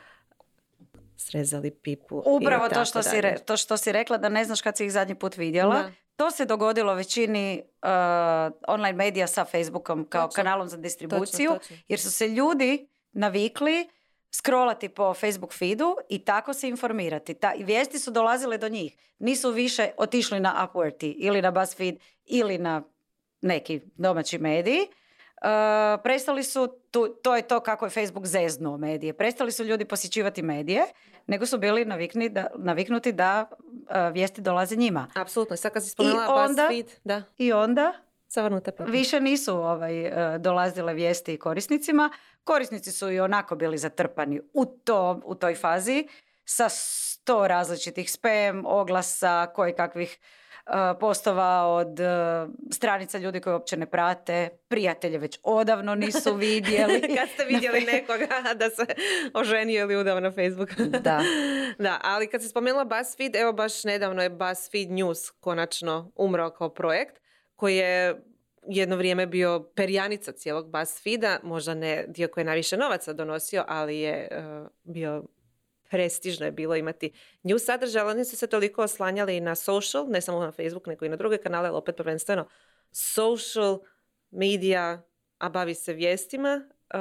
[1.19, 2.23] srezali pipu.
[2.25, 5.15] Upravo to što, si to što si rekla da ne znaš kad si ih zadnji
[5.15, 5.91] put vidjela.
[6.15, 7.89] To se dogodilo većini uh,
[8.67, 13.89] online medija sa Facebookom kao kanalom za distribuciju jer su se ljudi navikli
[14.31, 17.33] scrollati po Facebook feedu i tako se informirati.
[17.33, 18.97] Ta, vijesti su dolazile do njih.
[19.19, 22.83] Nisu više otišli na Upworthy ili na BuzzFeed ili na
[23.41, 24.79] neki domaći mediji.
[25.41, 26.67] Uh, prestali su,
[27.21, 30.81] to je to kako je Facebook zeznuo medije, prestali su ljudi posjećivati medije,
[31.27, 35.07] nego su bili navikni da, naviknuti da uh, vijesti dolaze njima.
[35.15, 37.23] Apsolutno, sad kad si spomenula BuzzFeed, da.
[37.37, 37.93] I onda
[38.91, 42.09] Više nisu ovaj, uh, dolazile vijesti korisnicima,
[42.43, 46.07] Korisnici su i onako bili zatrpani u, to, u toj fazi
[46.45, 50.38] sa sto različitih spam, oglasa, koje kakvih uh,
[50.99, 57.01] postova od uh, stranica ljudi koji uopće ne prate, prijatelje već odavno nisu vidjeli.
[57.01, 58.85] Kad ste vidjeli nekoga da se
[59.33, 60.69] oženio ili udao na Facebook.
[60.77, 61.21] da.
[61.85, 66.69] da, ali kad se spomenula BuzzFeed, evo baš nedavno je BuzzFeed News konačno umro kao
[66.69, 67.19] projekt
[67.55, 68.21] koji je
[68.67, 73.99] jedno vrijeme bio perjanica cijelog BuzzFeeda, možda ne dio koji je najviše novaca donosio, ali
[73.99, 75.23] je uh, bio
[75.89, 77.11] prestižno je bilo imati
[77.43, 80.87] news sadržaj, ali oni su se toliko oslanjali i na social, ne samo na Facebook,
[80.87, 82.47] nego i na druge kanale, ali opet prvenstveno
[82.91, 83.79] social
[84.31, 85.01] media,
[85.37, 86.69] a bavi se vijestima.
[86.93, 86.99] Uh,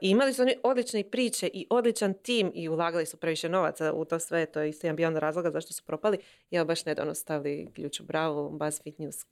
[0.00, 4.04] I imali su oni odlične priče i odličan tim i ulagali su previše novaca u
[4.04, 4.46] to sve.
[4.46, 6.18] To je isto jedan bio razloga zašto su propali.
[6.50, 9.26] Ja baš nedavno stavili ključ u bravu, BuzzFeed News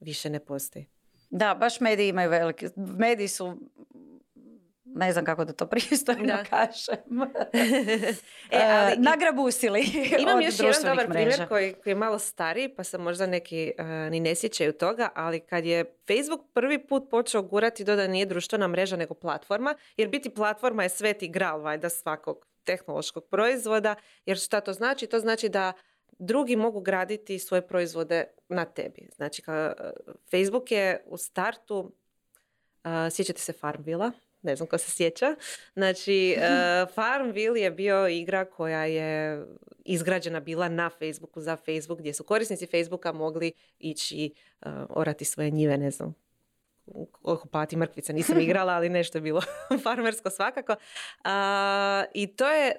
[0.00, 0.86] više ne postoji.
[1.30, 3.58] Da, baš mediji imaju velike, mediji su
[4.94, 6.44] ne znam kako da to pristojno da.
[6.44, 7.22] kažem.
[8.50, 9.80] e, ali, e, nagrabusili
[10.22, 13.86] Imam još jedan dobar primjer koji, koji je malo stariji, pa se možda neki uh,
[13.86, 18.26] ni ne sjećaju toga, ali kad je Facebook prvi put počeo gurati do da nije
[18.26, 23.94] društvena mreža nego platforma, jer biti platforma je sveti gral vajda svakog tehnološkog proizvoda,
[24.26, 25.06] jer šta to znači?
[25.06, 25.72] To znači da
[26.18, 29.08] drugi mogu graditi svoje proizvode na tebi.
[29.16, 29.42] Znači,
[30.30, 34.12] Facebook je u startu, uh, sjećate se Farmvilla,
[34.44, 35.34] ne znam ko se sjeća.
[35.74, 39.44] Znači, uh, Farmville je bio igra koja je
[39.84, 44.32] izgrađena bila na Facebooku za Facebook, gdje su korisnici Facebooka mogli ići
[44.66, 46.14] uh, orati svoje njive, ne znam,
[47.22, 48.12] okupati mrkvice.
[48.12, 49.40] Nisam igrala, ali nešto je bilo
[49.84, 50.72] farmersko svakako.
[50.72, 51.30] Uh,
[52.14, 52.72] I to je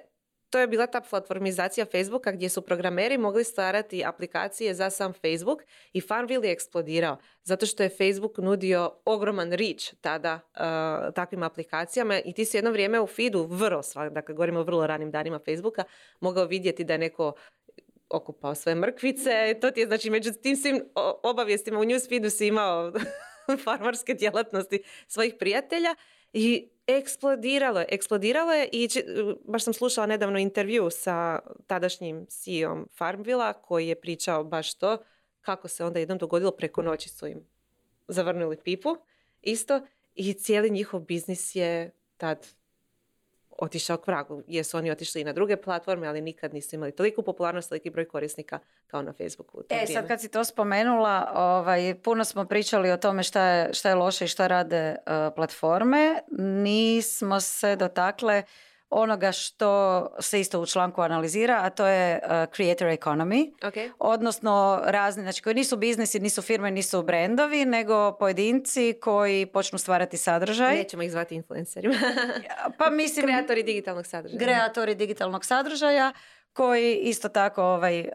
[0.50, 5.62] to je bila ta platformizacija Facebooka gdje su programeri mogli stvarati aplikacije za sam Facebook
[5.92, 12.20] i Farmville je eksplodirao zato što je Facebook nudio ogroman reach tada uh, takvim aplikacijama
[12.24, 15.84] i ti si jedno vrijeme u feedu vrlo, dakle govorimo o vrlo ranim danima Facebooka,
[16.20, 17.32] mogao vidjeti da je neko
[18.08, 20.80] okupao sve mrkvice, to ti je znači među tim svim
[21.22, 22.92] obavijestima u newsfeedu si imao
[23.64, 25.94] farmarske djelatnosti svojih prijatelja
[26.32, 27.86] i eksplodiralo je.
[27.88, 28.88] Eksplodiralo je i
[29.44, 34.98] baš sam slušala nedavno intervju sa tadašnjim CEO-om Farmvilla koji je pričao baš to
[35.40, 37.46] kako se onda jednom dogodilo preko noći su im
[38.08, 38.96] zavrnuli pipu
[39.42, 42.46] isto i cijeli njihov biznis je tad
[43.58, 44.42] otišao k vragu.
[44.46, 48.08] Jesu oni otišli i na druge platforme, ali nikad nisu imali toliko popularnost, toliki broj
[48.08, 49.62] korisnika kao na Facebooku.
[49.68, 53.88] E, sad kad si to spomenula, ovaj, puno smo pričali o tome šta je, šta
[53.88, 56.20] je loše i šta rade uh, platforme.
[56.38, 58.42] Nismo se dotakle
[58.90, 63.90] onoga što se isto u članku analizira, a to je uh, creator economy, okay.
[63.98, 70.16] odnosno razni, znači koji nisu biznisi, nisu firme, nisu brendovi, nego pojedinci koji počnu stvarati
[70.16, 70.76] sadržaj.
[70.76, 71.94] Nećemo ih zvati influencerima.
[72.78, 73.26] pa mislim...
[73.26, 74.38] Kreatori digitalnog sadržaja.
[74.38, 76.12] Kreatori digitalnog sadržaja
[76.56, 78.06] koji isto tako ovaj, uh,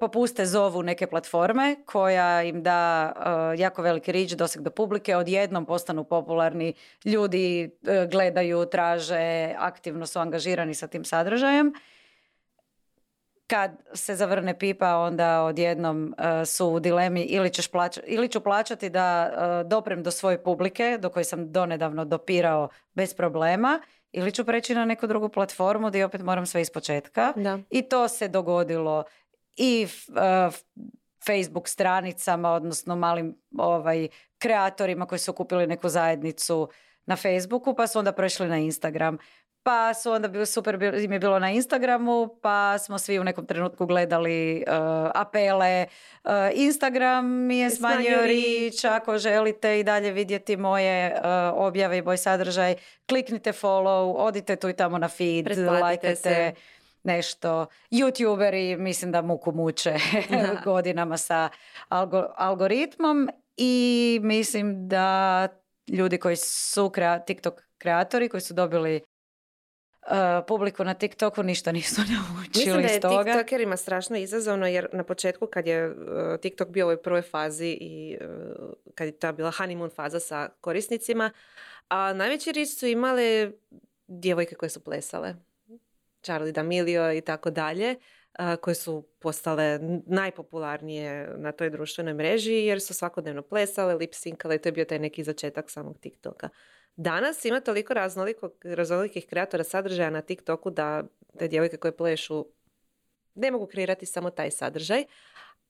[0.00, 5.66] popuste zovu neke platforme koja im da uh, jako veliki rič, doseg do publike, odjednom
[5.66, 11.72] postanu popularni, ljudi uh, gledaju, traže, aktivno su angažirani sa tim sadržajem.
[13.46, 16.14] Kad se zavrne pipa, onda odjednom
[16.44, 17.66] su u dilemi ili, ćeš
[18.06, 19.30] ili ću plaćati da
[19.66, 23.80] doprem do svoje publike, do koje sam donedavno dopirao bez problema,
[24.12, 27.32] ili ću preći na neku drugu platformu gdje opet moram sve ispočetka.
[27.36, 27.58] Da.
[27.70, 29.04] I to se dogodilo
[29.56, 30.54] i uh,
[31.26, 36.68] Facebook stranicama, odnosno malim ovaj, kreatorima koji su kupili neku zajednicu
[37.06, 39.18] na Facebooku, pa su onda prešli na Instagram.
[39.62, 43.46] Pa su onda bilo super, im je bilo na Instagramu, pa smo svi u nekom
[43.46, 45.86] trenutku gledali uh, apele.
[46.24, 51.20] Uh, Instagram mi je smanjio rič, ako želite i dalje vidjeti moje uh,
[51.54, 52.74] objave i moj sadržaj,
[53.08, 56.52] kliknite follow, odite tu i tamo na feed, lajkajte
[57.02, 57.66] nešto.
[57.90, 59.94] Youtuberi mislim da muku muče
[60.64, 61.48] godinama sa
[62.36, 65.48] algoritmom i mislim da
[65.88, 69.00] ljudi koji su krea- TikTok kreatori koji su dobili
[70.06, 75.04] Uh, publiku na TikToku ništa nisu naučili Mislim da je TikTokerima strašno izazovno jer na
[75.04, 75.96] početku kad je uh,
[76.40, 80.48] TikTok bio u ovoj prvoj fazi i uh, kad je ta bila honeymoon faza sa
[80.60, 81.30] korisnicima,
[81.88, 83.50] a najveći risk su imale
[84.06, 85.34] djevojke koje su plesale.
[86.22, 87.96] Charlie D'Amelio i tako dalje
[88.60, 94.58] koje su postale najpopularnije na toj društvenoj mreži jer su svakodnevno plesale, lip sinkale i
[94.58, 96.48] to je bio taj neki začetak samog TikToka.
[96.96, 97.94] Danas ima toliko
[98.64, 101.04] raznolikih kreatora sadržaja na TikToku da
[101.38, 102.46] te djevojke koje plešu
[103.34, 105.04] ne mogu kreirati samo taj sadržaj,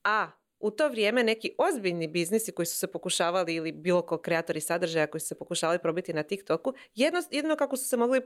[0.04, 0.30] a
[0.62, 5.06] u to vrijeme neki ozbiljni biznisi koji su se pokušavali ili bilo ko kreatori sadržaja
[5.06, 8.24] koji su se pokušavali probiti na TikToku, jedno, jedino kako su se mogli uh,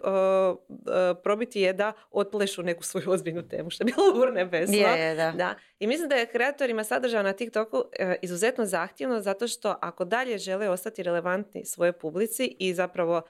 [0.68, 0.76] uh,
[1.22, 4.76] probiti je da otplešu neku svoju ozbiljnu temu, što je bilo urnebesno.
[4.76, 5.32] Je, da.
[5.32, 5.54] da.
[5.78, 7.84] I mislim da je kreatorima sadržaja na TikToku uh,
[8.22, 13.22] izuzetno zahtjevno zato što ako dalje žele ostati relevantni svoje publici i zapravo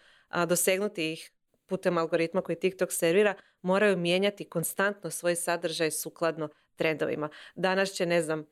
[0.47, 1.33] dosegnuti ih
[1.67, 7.29] putem algoritma koji TikTok servira, moraju mijenjati konstantno svoj sadržaj sukladno trendovima.
[7.55, 8.47] Danas će, ne znam,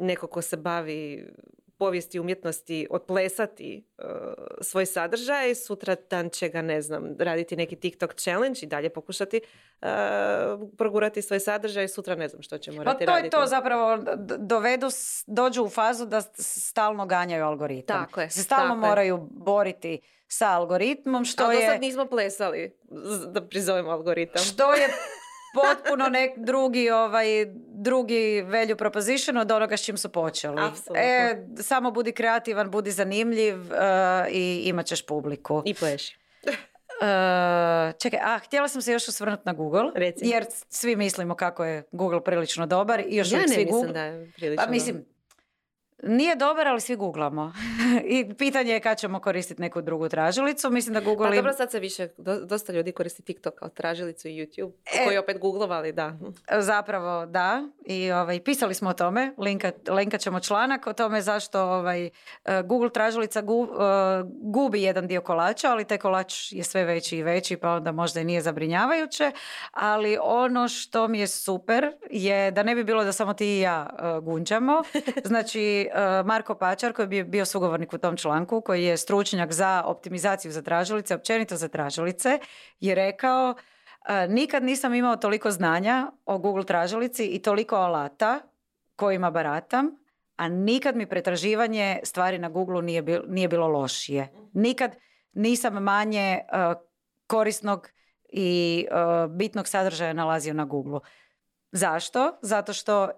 [0.00, 1.26] neko ko se bavi
[1.80, 4.04] povijesti umjetnosti otplesati uh,
[4.60, 9.40] svoj sadržaj, sutra dan će ga, ne znam, raditi neki TikTok challenge i dalje pokušati
[9.80, 9.88] uh,
[10.78, 13.30] progurati svoj sadržaj, sutra ne znam što će morati pa to raditi.
[13.30, 13.98] to zapravo,
[14.38, 14.86] dovedu,
[15.26, 18.04] dođu u fazu da stalno ganjaju algoritam.
[18.04, 18.30] Tako je.
[18.30, 21.60] Stalno moraju boriti sa algoritmom, što je...
[21.60, 22.78] do sad nismo plesali,
[23.26, 24.44] da prizovemo algoritam.
[24.44, 24.88] Što je
[25.54, 27.26] potpuno nek drugi ovaj
[27.68, 30.62] drugi value proposition od onoga s čim su počeli.
[30.94, 33.76] E, samo budi kreativan, budi zanimljiv uh,
[34.30, 35.62] i imat ćeš publiku.
[35.64, 36.16] I pleši.
[37.00, 37.06] Uh,
[37.98, 40.28] čekaj, a htjela sam se još osvrnuti na Google, Reci.
[40.28, 43.92] jer svi mislimo kako je Google prilično dobar i još ja ne svi mislim Google...
[43.92, 45.04] da je prilično pa, mislim,
[46.02, 47.52] nije dobar, ali svi googlamo.
[48.16, 50.70] I pitanje je kad ćemo koristiti neku drugu tražilicu.
[50.70, 51.28] Mislim da Google...
[51.28, 52.08] Pa dobro, sad se više,
[52.44, 56.18] dosta ljudi koristi TikTok kao tražilicu i YouTube, e, koji opet googlovali, da.
[56.58, 57.68] Zapravo, da.
[57.86, 62.10] I ovaj, pisali smo o tome, linka, linkat ćemo članak o tome zašto ovaj, e,
[62.64, 63.68] Google tražilica gu, uh,
[64.42, 68.20] gubi jedan dio kolača, ali taj kolač je sve veći i veći, pa onda možda
[68.20, 69.32] i nije zabrinjavajuće.
[69.70, 73.60] Ali ono što mi je super je da ne bi bilo da samo ti i
[73.60, 74.82] ja uh, gunđamo.
[75.24, 75.89] Znači,
[76.24, 80.62] Marko Pačar koji je bio sugovornik u tom članku, koji je stručnjak za optimizaciju za
[80.62, 82.38] tražilice, općenito za tražilice,
[82.80, 83.54] je rekao
[84.08, 88.40] eh, nikad nisam imao toliko znanja o Google tražilici i toliko alata
[88.96, 89.90] kojima baratam,
[90.36, 94.32] a nikad mi pretraživanje stvari na Google nije, bilo, nije bilo lošije.
[94.52, 94.96] Nikad
[95.32, 96.74] nisam manje eh,
[97.26, 97.88] korisnog
[98.32, 98.86] i
[99.30, 101.00] bitnog sadržaja nalazio na Google.
[101.72, 102.38] Zašto?
[102.42, 103.10] Zato što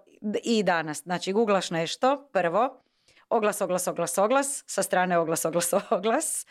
[0.43, 1.03] i danas.
[1.03, 2.83] Znači, googlaš nešto, prvo,
[3.29, 6.45] oglas, oglas, oglas, oglas, sa strane oglas, oglas, oglas.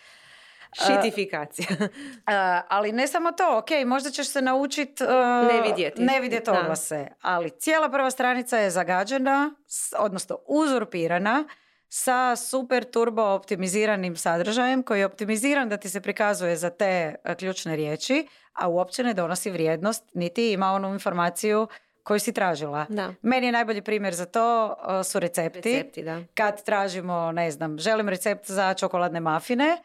[0.86, 1.66] Šitifikacija.
[1.80, 1.86] Uh,
[2.76, 5.10] ali ne samo to, ok, možda ćeš se naučiti uh,
[5.52, 9.54] ne vidjeti, ne vidjeti oglase, ali cijela prva stranica je zagađena,
[9.98, 11.44] odnosno uzurpirana
[11.88, 17.76] sa super turbo optimiziranim sadržajem koji je optimiziran da ti se prikazuje za te ključne
[17.76, 21.68] riječi, a uopće ne donosi vrijednost, niti ima onu informaciju
[22.02, 22.86] koju si tražila.
[22.88, 23.14] Da.
[23.22, 25.74] Meni je najbolji primjer za to uh, su recepti.
[25.74, 26.20] recepti da.
[26.34, 29.76] Kad tražimo, ne znam, želim recept za čokoladne mafine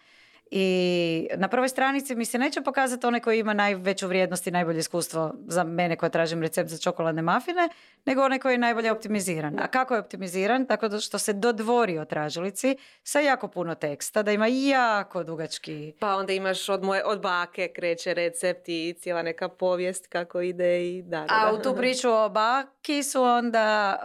[0.51, 4.79] i na prvoj stranici mi se neće pokazati onaj koji ima najveću vrijednost i najbolje
[4.79, 7.69] iskustvo za mene koja tražim recept za čokoladne mafine,
[8.05, 9.59] nego onaj koji je najbolje optimiziran.
[9.59, 10.65] A kako je optimiziran?
[10.65, 15.93] Tako što se dodvori o tražilici sa jako puno teksta, da ima jako dugački...
[15.99, 20.89] Pa onda imaš od, moje, od bake kreće recept i cijela neka povijest kako ide
[20.89, 21.25] i da.
[21.29, 23.97] A u tu priču o baki su onda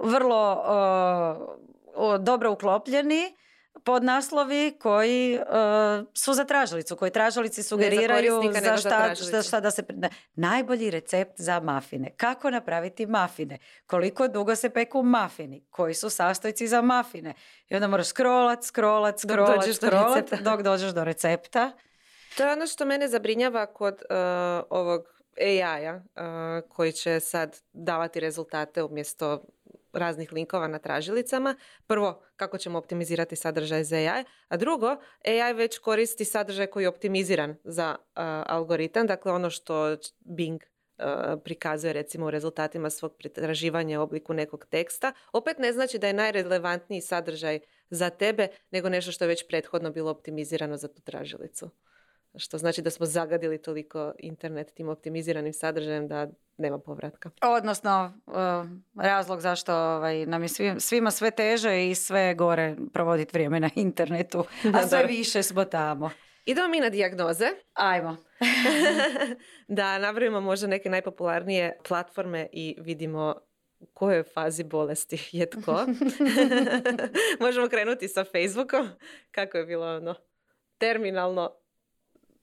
[0.00, 0.62] uh, vrlo
[1.96, 3.36] uh, dobro uklopljeni
[3.86, 9.82] podnaslovi koji uh, su za tražilicu, koji tražilici sugeriraju za, šta, za šta da se...
[10.34, 12.10] Najbolji recept za mafine.
[12.16, 13.58] Kako napraviti mafine?
[13.86, 15.66] Koliko dugo se peku mafini?
[15.70, 17.34] Koji su sastojci za mafine?
[17.68, 21.72] I onda moraš scrollat, scrollat, scrollat, scrollat dok dođeš do recepta.
[22.36, 24.16] To je ono što mene zabrinjava kod uh,
[24.70, 25.02] ovog
[25.40, 29.42] AI-a uh, koji će sad davati rezultate umjesto
[29.98, 31.56] raznih linkova na tražilicama.
[31.86, 36.88] Prvo, kako ćemo optimizirati sadržaj za AI, a drugo, AI već koristi sadržaj koji je
[36.88, 37.96] optimiziran za
[38.46, 40.60] algoritam, dakle ono što Bing
[41.44, 46.12] prikazuje recimo u rezultatima svog pretraživanja u obliku nekog teksta, opet ne znači da je
[46.12, 51.70] najrelevantniji sadržaj za tebe nego nešto što je već prethodno bilo optimizirano za tu tražilicu.
[52.36, 57.30] Što znači da smo zagadili toliko internet tim optimiziranim sadržajem da nema povratka.
[57.42, 58.34] Odnosno, uh,
[59.04, 64.44] razlog zašto ovaj, nam je svima sve teže i sve gore provoditi vrijeme na internetu,
[64.74, 66.10] a sve više smo tamo.
[66.44, 67.46] Idemo mi na dijagnoze.
[67.74, 68.16] Ajmo.
[69.68, 73.34] da napravimo možda neke najpopularnije platforme i vidimo
[73.80, 75.86] u kojoj fazi bolesti je tko.
[77.40, 78.88] Možemo krenuti sa Facebookom.
[79.30, 80.14] Kako je bilo ono
[80.78, 81.50] terminalno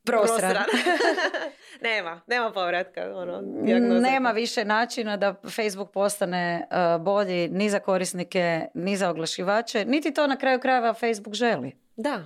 [0.06, 0.66] Prosran.
[1.90, 3.02] nema, nema povratka.
[3.16, 3.42] Ono,
[4.02, 9.86] nema više načina da Facebook postane uh, bolji ni za korisnike, ni za oglašivače.
[9.86, 11.72] Niti to na kraju krajeva Facebook želi.
[11.96, 12.26] Da.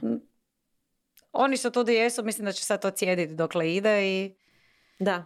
[1.31, 4.35] Oni su tu gdje jesu, mislim da će sad to cijediti dokle ide i...
[4.99, 5.23] Da.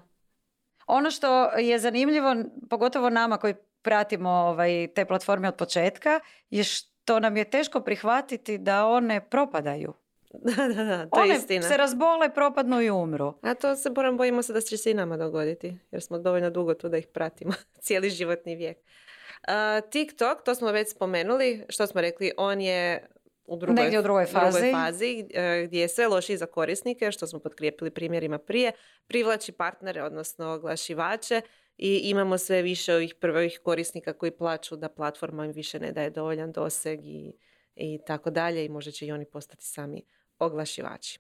[0.88, 2.36] Ono što je zanimljivo,
[2.70, 8.58] pogotovo nama koji pratimo ovaj, te platforme od početka, je što nam je teško prihvatiti
[8.58, 9.94] da one propadaju.
[10.44, 11.68] Da, da, da, to One je istina.
[11.68, 13.34] se razbole, propadnu i umru.
[13.42, 16.50] A to se moram bojimo se da će se i nama dogoditi, jer smo dovoljno
[16.50, 17.54] dugo tu da ih pratimo,
[17.84, 18.78] cijeli životni vijek.
[18.78, 23.08] Uh, TikTok, to smo već spomenuli, što smo rekli, on je
[23.46, 27.12] u drugoj, Negdje u drugoj fazi, drugoj fazi e, gdje je sve lošiji za korisnike,
[27.12, 28.72] što smo potkrijepili primjerima prije,
[29.08, 31.42] privlači partnere, odnosno oglašivače
[31.78, 36.10] i imamo sve više ovih prvih korisnika koji plaću da platforma im više ne daje
[36.10, 37.34] dovoljan doseg i,
[37.76, 40.04] i tako dalje i možda će i oni postati sami
[40.42, 41.20] oglašivači.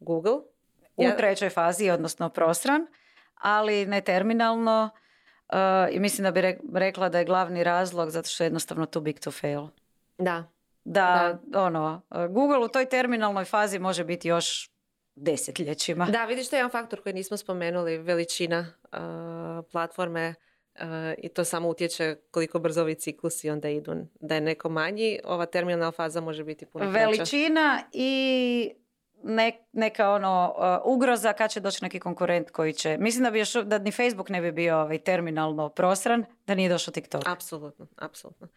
[0.00, 0.38] Google.
[0.96, 2.86] U trećoj fazi, odnosno prosran,
[3.34, 4.90] ali ne terminalno.
[5.48, 5.58] Uh,
[5.90, 9.20] I mislim da bi rekla da je glavni razlog zato što je jednostavno too big
[9.20, 9.66] to fail.
[10.18, 10.44] Da.
[10.84, 11.62] Da, da.
[11.62, 14.70] ono, Google u toj terminalnoj fazi može biti još
[15.14, 16.06] desetljećima.
[16.06, 18.98] Da, vidiš to je jedan faktor koji nismo spomenuli, veličina uh,
[19.72, 20.34] platforme
[20.74, 20.84] uh,
[21.18, 23.94] i to samo utječe koliko brzo ovi ciklusi onda idu.
[24.20, 28.72] Da je neko manji, ova terminalna faza može biti puno Veličina i
[29.72, 32.96] neka ono uh, ugroza kad će doći neki konkurent koji će...
[33.00, 36.68] Mislim da bi još, da ni Facebook ne bi bio ovaj, terminalno prosran da nije
[36.68, 37.22] došao TikTok.
[37.26, 38.48] Apsolutno, apsolutno.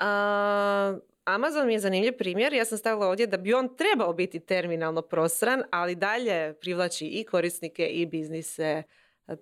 [0.00, 2.52] Uh, Amazon mi je zanimljiv primjer.
[2.52, 7.24] Ja sam stavila ovdje da bi on trebao biti terminalno prosran, ali dalje privlači i
[7.24, 8.82] korisnike i biznise,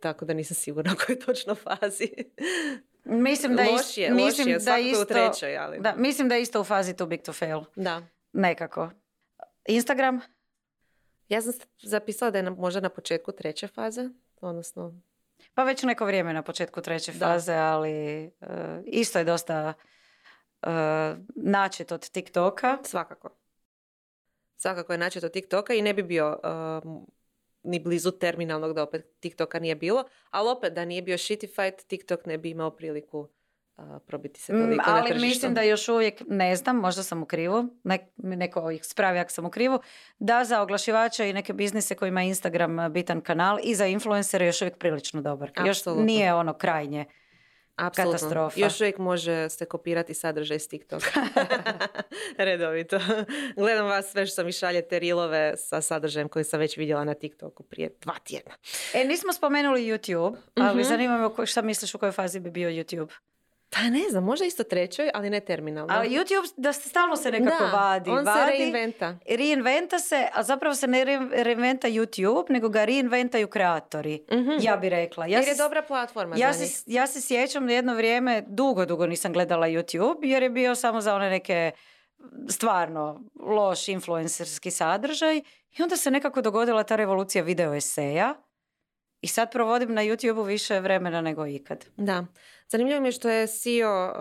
[0.01, 2.09] tako da nisam sigurna u kojoj točno fazi.
[3.05, 5.81] Mislim da je, lošije, mislim lošije, da isto, u trećoj, ali...
[5.81, 7.61] Da, mislim da je isto u fazi too big to fail.
[7.77, 8.03] Da.
[8.33, 8.91] Nekako.
[9.69, 10.21] Instagram?
[11.29, 14.09] Ja sam zapisala da je na, možda na početku treće faze,
[14.41, 14.95] odnosno...
[15.55, 18.49] Pa već neko vrijeme na početku treće faze, ali uh,
[18.87, 19.73] isto je dosta
[20.63, 20.69] uh,
[21.37, 22.79] načet od TikToka.
[22.85, 23.31] Svakako.
[24.57, 26.41] Svakako je načet od TikToka i ne bi bio
[27.65, 32.27] ni blizu terminalnog da opet TikToka nije bilo, ali opet da nije bio shitified, TikTok
[32.27, 33.29] ne bi imao priliku
[33.77, 37.27] uh, probiti se toliko mm, Ali mislim da još uvijek, ne znam, možda sam u
[37.27, 37.69] krivu,
[38.17, 39.79] neko ih spravi ako sam u krivu,
[40.19, 44.63] da za oglašivača i neke biznise koji ima Instagram bitan kanal i za influencere još
[44.63, 45.51] uvijek prilično dobar.
[45.57, 46.03] Absolutno.
[46.03, 47.05] Još nije ono krajnje
[47.77, 48.19] Apsolutno.
[48.19, 48.61] Katastrofa.
[48.61, 51.07] Još uvijek može se kopirati sadržaj s TikToka.
[52.39, 53.01] Redovito.
[53.57, 57.63] Gledam vas sve što mi šaljete rilove sa sadržajem koji sam već vidjela na TikToku
[57.63, 58.55] prije dva tjedna.
[58.95, 62.71] E, nismo spomenuli YouTube, ali mm zanima me šta misliš u kojoj fazi bi bio
[62.71, 63.11] YouTube?
[63.75, 65.95] Pa ne znam, možda isto trećoj, ali ne terminalno.
[65.95, 68.11] Ali YouTube da stalno se nekako da, vadi.
[68.11, 69.17] on vadi, se reinventa.
[69.29, 74.25] Reinventa se, a zapravo se ne reinventa YouTube, nego ga reinventaju kreatori.
[74.33, 75.27] mm Ja bi rekla.
[75.27, 76.71] Ja jer je dobra platforma ja za njih.
[76.73, 81.01] Se, ja se sjećam jedno vrijeme, dugo, dugo nisam gledala YouTube, jer je bio samo
[81.01, 81.71] za one neke
[82.49, 85.37] stvarno loš influencerski sadržaj.
[85.79, 88.35] I onda se nekako dogodila ta revolucija video eseja.
[89.25, 91.85] I sad provodim na YouTube više vremena nego ikad.
[91.97, 92.27] Da.
[92.69, 94.19] Zanimljivo mi je što je CEO uh,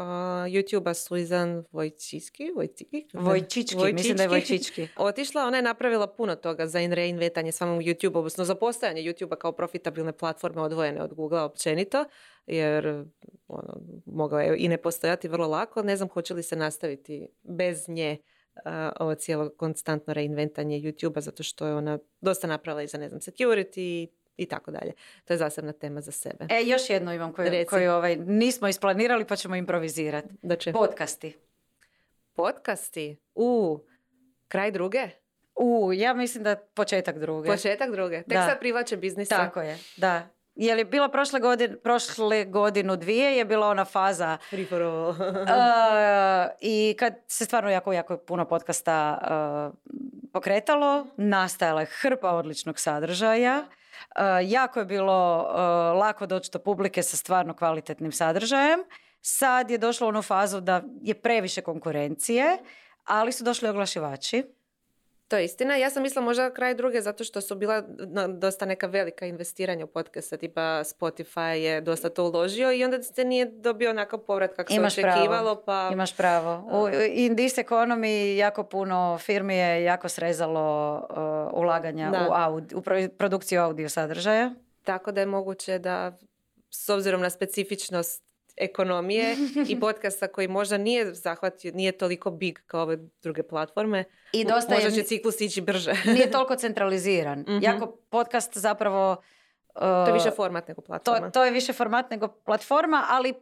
[0.48, 4.88] YouTube-a Suizan Vojčički, Vojčički, Vojčički, mislim da je Vojčički.
[4.98, 9.52] Otišla, ona je napravila puno toga za reinvetanje samog YouTube, odnosno za postojanje YouTube-a kao
[9.52, 12.06] profitabilne platforme odvojene od Google općenito,
[12.48, 13.06] jer
[13.48, 15.84] ono, mogao je i ne postojati vrlo lako.
[15.84, 18.18] Ne znam hoće li se nastaviti bez nje
[18.56, 18.62] uh,
[19.00, 23.22] ovo cijelo konstantno reinventanje YouTube-a, zato što je ona dosta napravila i za, ne znam,
[23.22, 24.92] security, i tako dalje.
[25.26, 26.46] To je zasebna tema za sebe.
[26.50, 30.28] E, još jedno imam koju, koju ovaj, nismo isplanirali pa ćemo improvizirati.
[30.60, 30.72] će?
[30.72, 31.38] Podcasti.
[32.34, 33.18] Podcasti?
[33.36, 33.80] U,
[34.48, 35.10] kraj druge?
[35.56, 37.50] U, ja mislim da početak druge.
[37.50, 38.18] Početak druge.
[38.18, 38.48] Tek da.
[38.48, 39.38] sad privlače biznisa.
[39.38, 40.28] Tako je, da.
[40.56, 44.38] je li bila prošle godine, prošle godinu dvije je bila ona faza
[44.72, 45.10] all.
[45.10, 45.16] uh,
[46.62, 50.00] i kad se stvarno jako, jako puno podcasta uh,
[50.34, 53.66] pokretalo, nastajala je hrpa odličnog sadržaja.
[54.16, 58.80] Uh, jako je bilo uh, lako doći do publike sa stvarno kvalitetnim sadržajem.
[59.22, 62.58] Sad je došlo u onu fazu da je previše konkurencije,
[63.06, 64.44] ali su došli oglašivači.
[65.34, 65.76] To je istina.
[65.76, 67.84] Ja sam mislila možda kraj druge zato što su bila
[68.30, 73.24] dosta neka velika investiranja u podcasta, tipa Spotify je dosta to uložio i onda se
[73.24, 75.56] nije dobio onakav povrat kako se očekivalo.
[75.56, 75.90] Pa...
[75.94, 76.68] Imaš pravo.
[76.72, 80.96] U in this economy jako puno firmi je jako srezalo
[81.52, 82.28] uh, ulaganja Da.
[82.30, 84.54] u, aud- u pro- produkciju audio sadržaja.
[84.84, 86.18] Tako da je moguće da
[86.70, 89.36] s obzirom na specifičnost ekonomije
[89.70, 94.74] i podcasta koji možda nije zahvatio, nije toliko big kao ove druge platforme, I dosta
[94.74, 95.94] možda je, će ciklus ići brže.
[96.06, 97.40] nije toliko centraliziran.
[97.40, 97.58] Mhm.
[97.62, 99.12] Jako podcast zapravo...
[99.76, 101.32] uh, to je više format nego to, platforma.
[101.32, 103.34] to je više format nego platforma, ali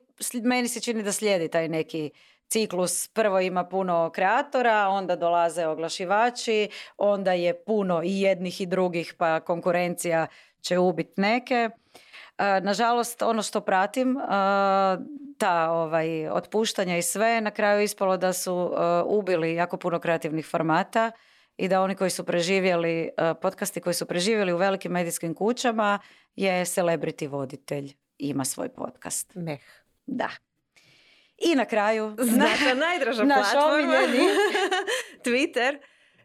[0.43, 2.11] meni se čini da slijedi taj neki
[2.47, 3.07] ciklus.
[3.07, 9.39] Prvo ima puno kreatora, onda dolaze oglašivači, onda je puno i jednih i drugih, pa
[9.39, 10.27] konkurencija
[10.61, 11.69] će ubiti neke.
[12.41, 14.21] E, Nažalost, ono što pratim, e,
[15.37, 20.45] ta ovaj, otpuštanja i sve, na kraju ispalo da su e, ubili jako puno kreativnih
[20.45, 21.11] formata
[21.57, 23.09] i da oni koji su preživjeli,
[23.41, 25.99] podcasti koji su preživjeli u velikim medijskim kućama
[26.35, 29.35] je celebrity voditelj ima svoj podcast.
[29.35, 29.61] Meh.
[30.05, 30.29] Da.
[31.37, 33.93] I na kraju, Naša najdraža naš platforma.
[35.25, 35.77] Twitter.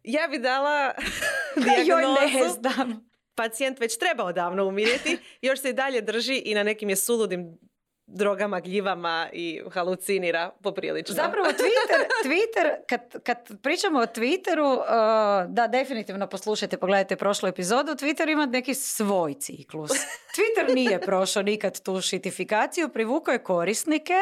[0.05, 0.95] Ja bi dala
[1.87, 3.06] Joj, ne znam.
[3.37, 5.19] Pacijent već treba odavno umrijeti.
[5.47, 7.59] Još se i dalje drži i na nekim je suludim
[8.07, 11.15] drogama, gljivama i halucinira poprilično.
[11.15, 17.93] Zapravo Twitter, Twitter kad, kad pričamo o Twitteru, uh, da definitivno poslušajte, pogledajte prošlu epizodu,
[17.93, 19.91] Twitter ima neki svoj ciklus.
[20.37, 24.15] Twitter nije prošao nikad tu šitifikaciju, privukao je korisnike,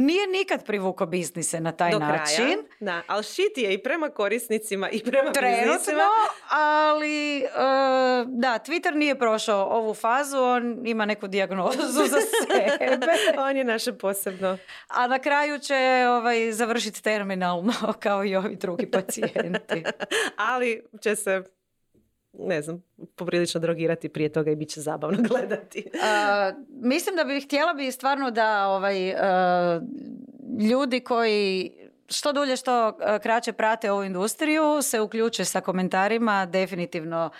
[0.00, 2.36] nije nikad privukao biznise na taj do način.
[2.36, 2.56] kraja.
[2.80, 6.02] Da, ali shit je i prema korisnicima i prema Trenutno, biznisima.
[6.50, 7.50] ali uh,
[8.28, 12.98] da, Twitter nije prošao ovu fazu, on ima neku dijagnozu za sebe.
[13.38, 14.58] On je naše posebno.
[14.88, 17.72] A na kraju će ovaj, završiti terminalno
[18.02, 19.84] kao i ovi drugi pacijenti.
[20.36, 21.42] Ali će se,
[22.32, 22.82] ne znam,
[23.16, 25.84] poprilično drogirati prije toga i bit će zabavno gledati.
[26.02, 29.80] A, mislim da bih htjela bi stvarno da ovaj, a,
[30.70, 31.72] ljudi koji
[32.08, 37.30] što dulje što a, kraće prate ovu industriju se uključe sa komentarima definitivno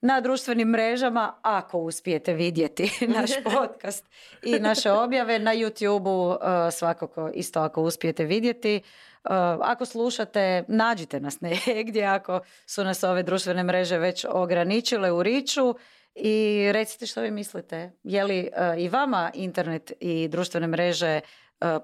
[0.00, 4.06] na društvenim mrežama ako uspijete vidjeti naš podcast
[4.42, 8.80] i naše objave na YouTube-u a, svakako isto ako uspijete vidjeti.
[9.24, 15.22] A, Ako slušate, nađite nas negdje ako su nas ove društvene mreže već ograničile u
[15.22, 15.74] riču
[16.14, 17.92] i recite što vi mislite.
[18.02, 21.20] Je li e, i vama internet i društvene mreže e,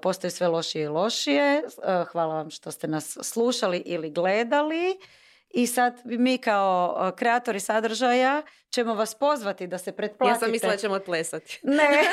[0.01, 1.57] postaju sve lošije i lošije?
[1.57, 1.61] E,
[2.11, 4.99] hvala vam što ste nas slušali ili gledali.
[5.49, 10.35] I sad mi kao e, kreatori sadržaja ćemo vas pozvati da se pretplatite.
[10.35, 11.59] Ja sam mislila da ćemo odplesati.
[11.63, 11.87] Ne.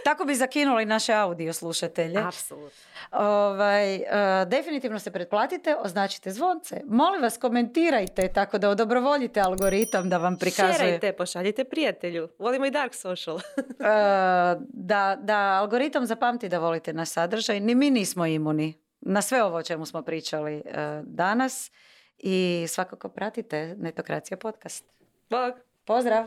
[0.04, 2.18] Tako bi zakinuli naše audio slušatelje.
[2.18, 2.78] Apsolutno.
[3.10, 4.04] Ovaj, e,
[4.46, 6.80] definitivno se pretplatite, označite zvonce.
[6.84, 10.74] Molim vas, komentirajte tako da odobrovoljite algoritam da vam prikazuje.
[10.78, 12.28] Šerajte, pošaljite prijatelju.
[12.38, 13.40] Volimo i dark social.
[13.80, 17.60] E, da, da algoritam zapamti da volite naš sadržaj.
[17.60, 20.62] Ni mi nismo imuni na sve ovo o čemu smo pričali e,
[21.04, 21.70] danas.
[22.18, 24.84] I svakako pratite Netokracija podcast.
[25.30, 25.54] Bog.
[25.84, 26.24] Pozdrav!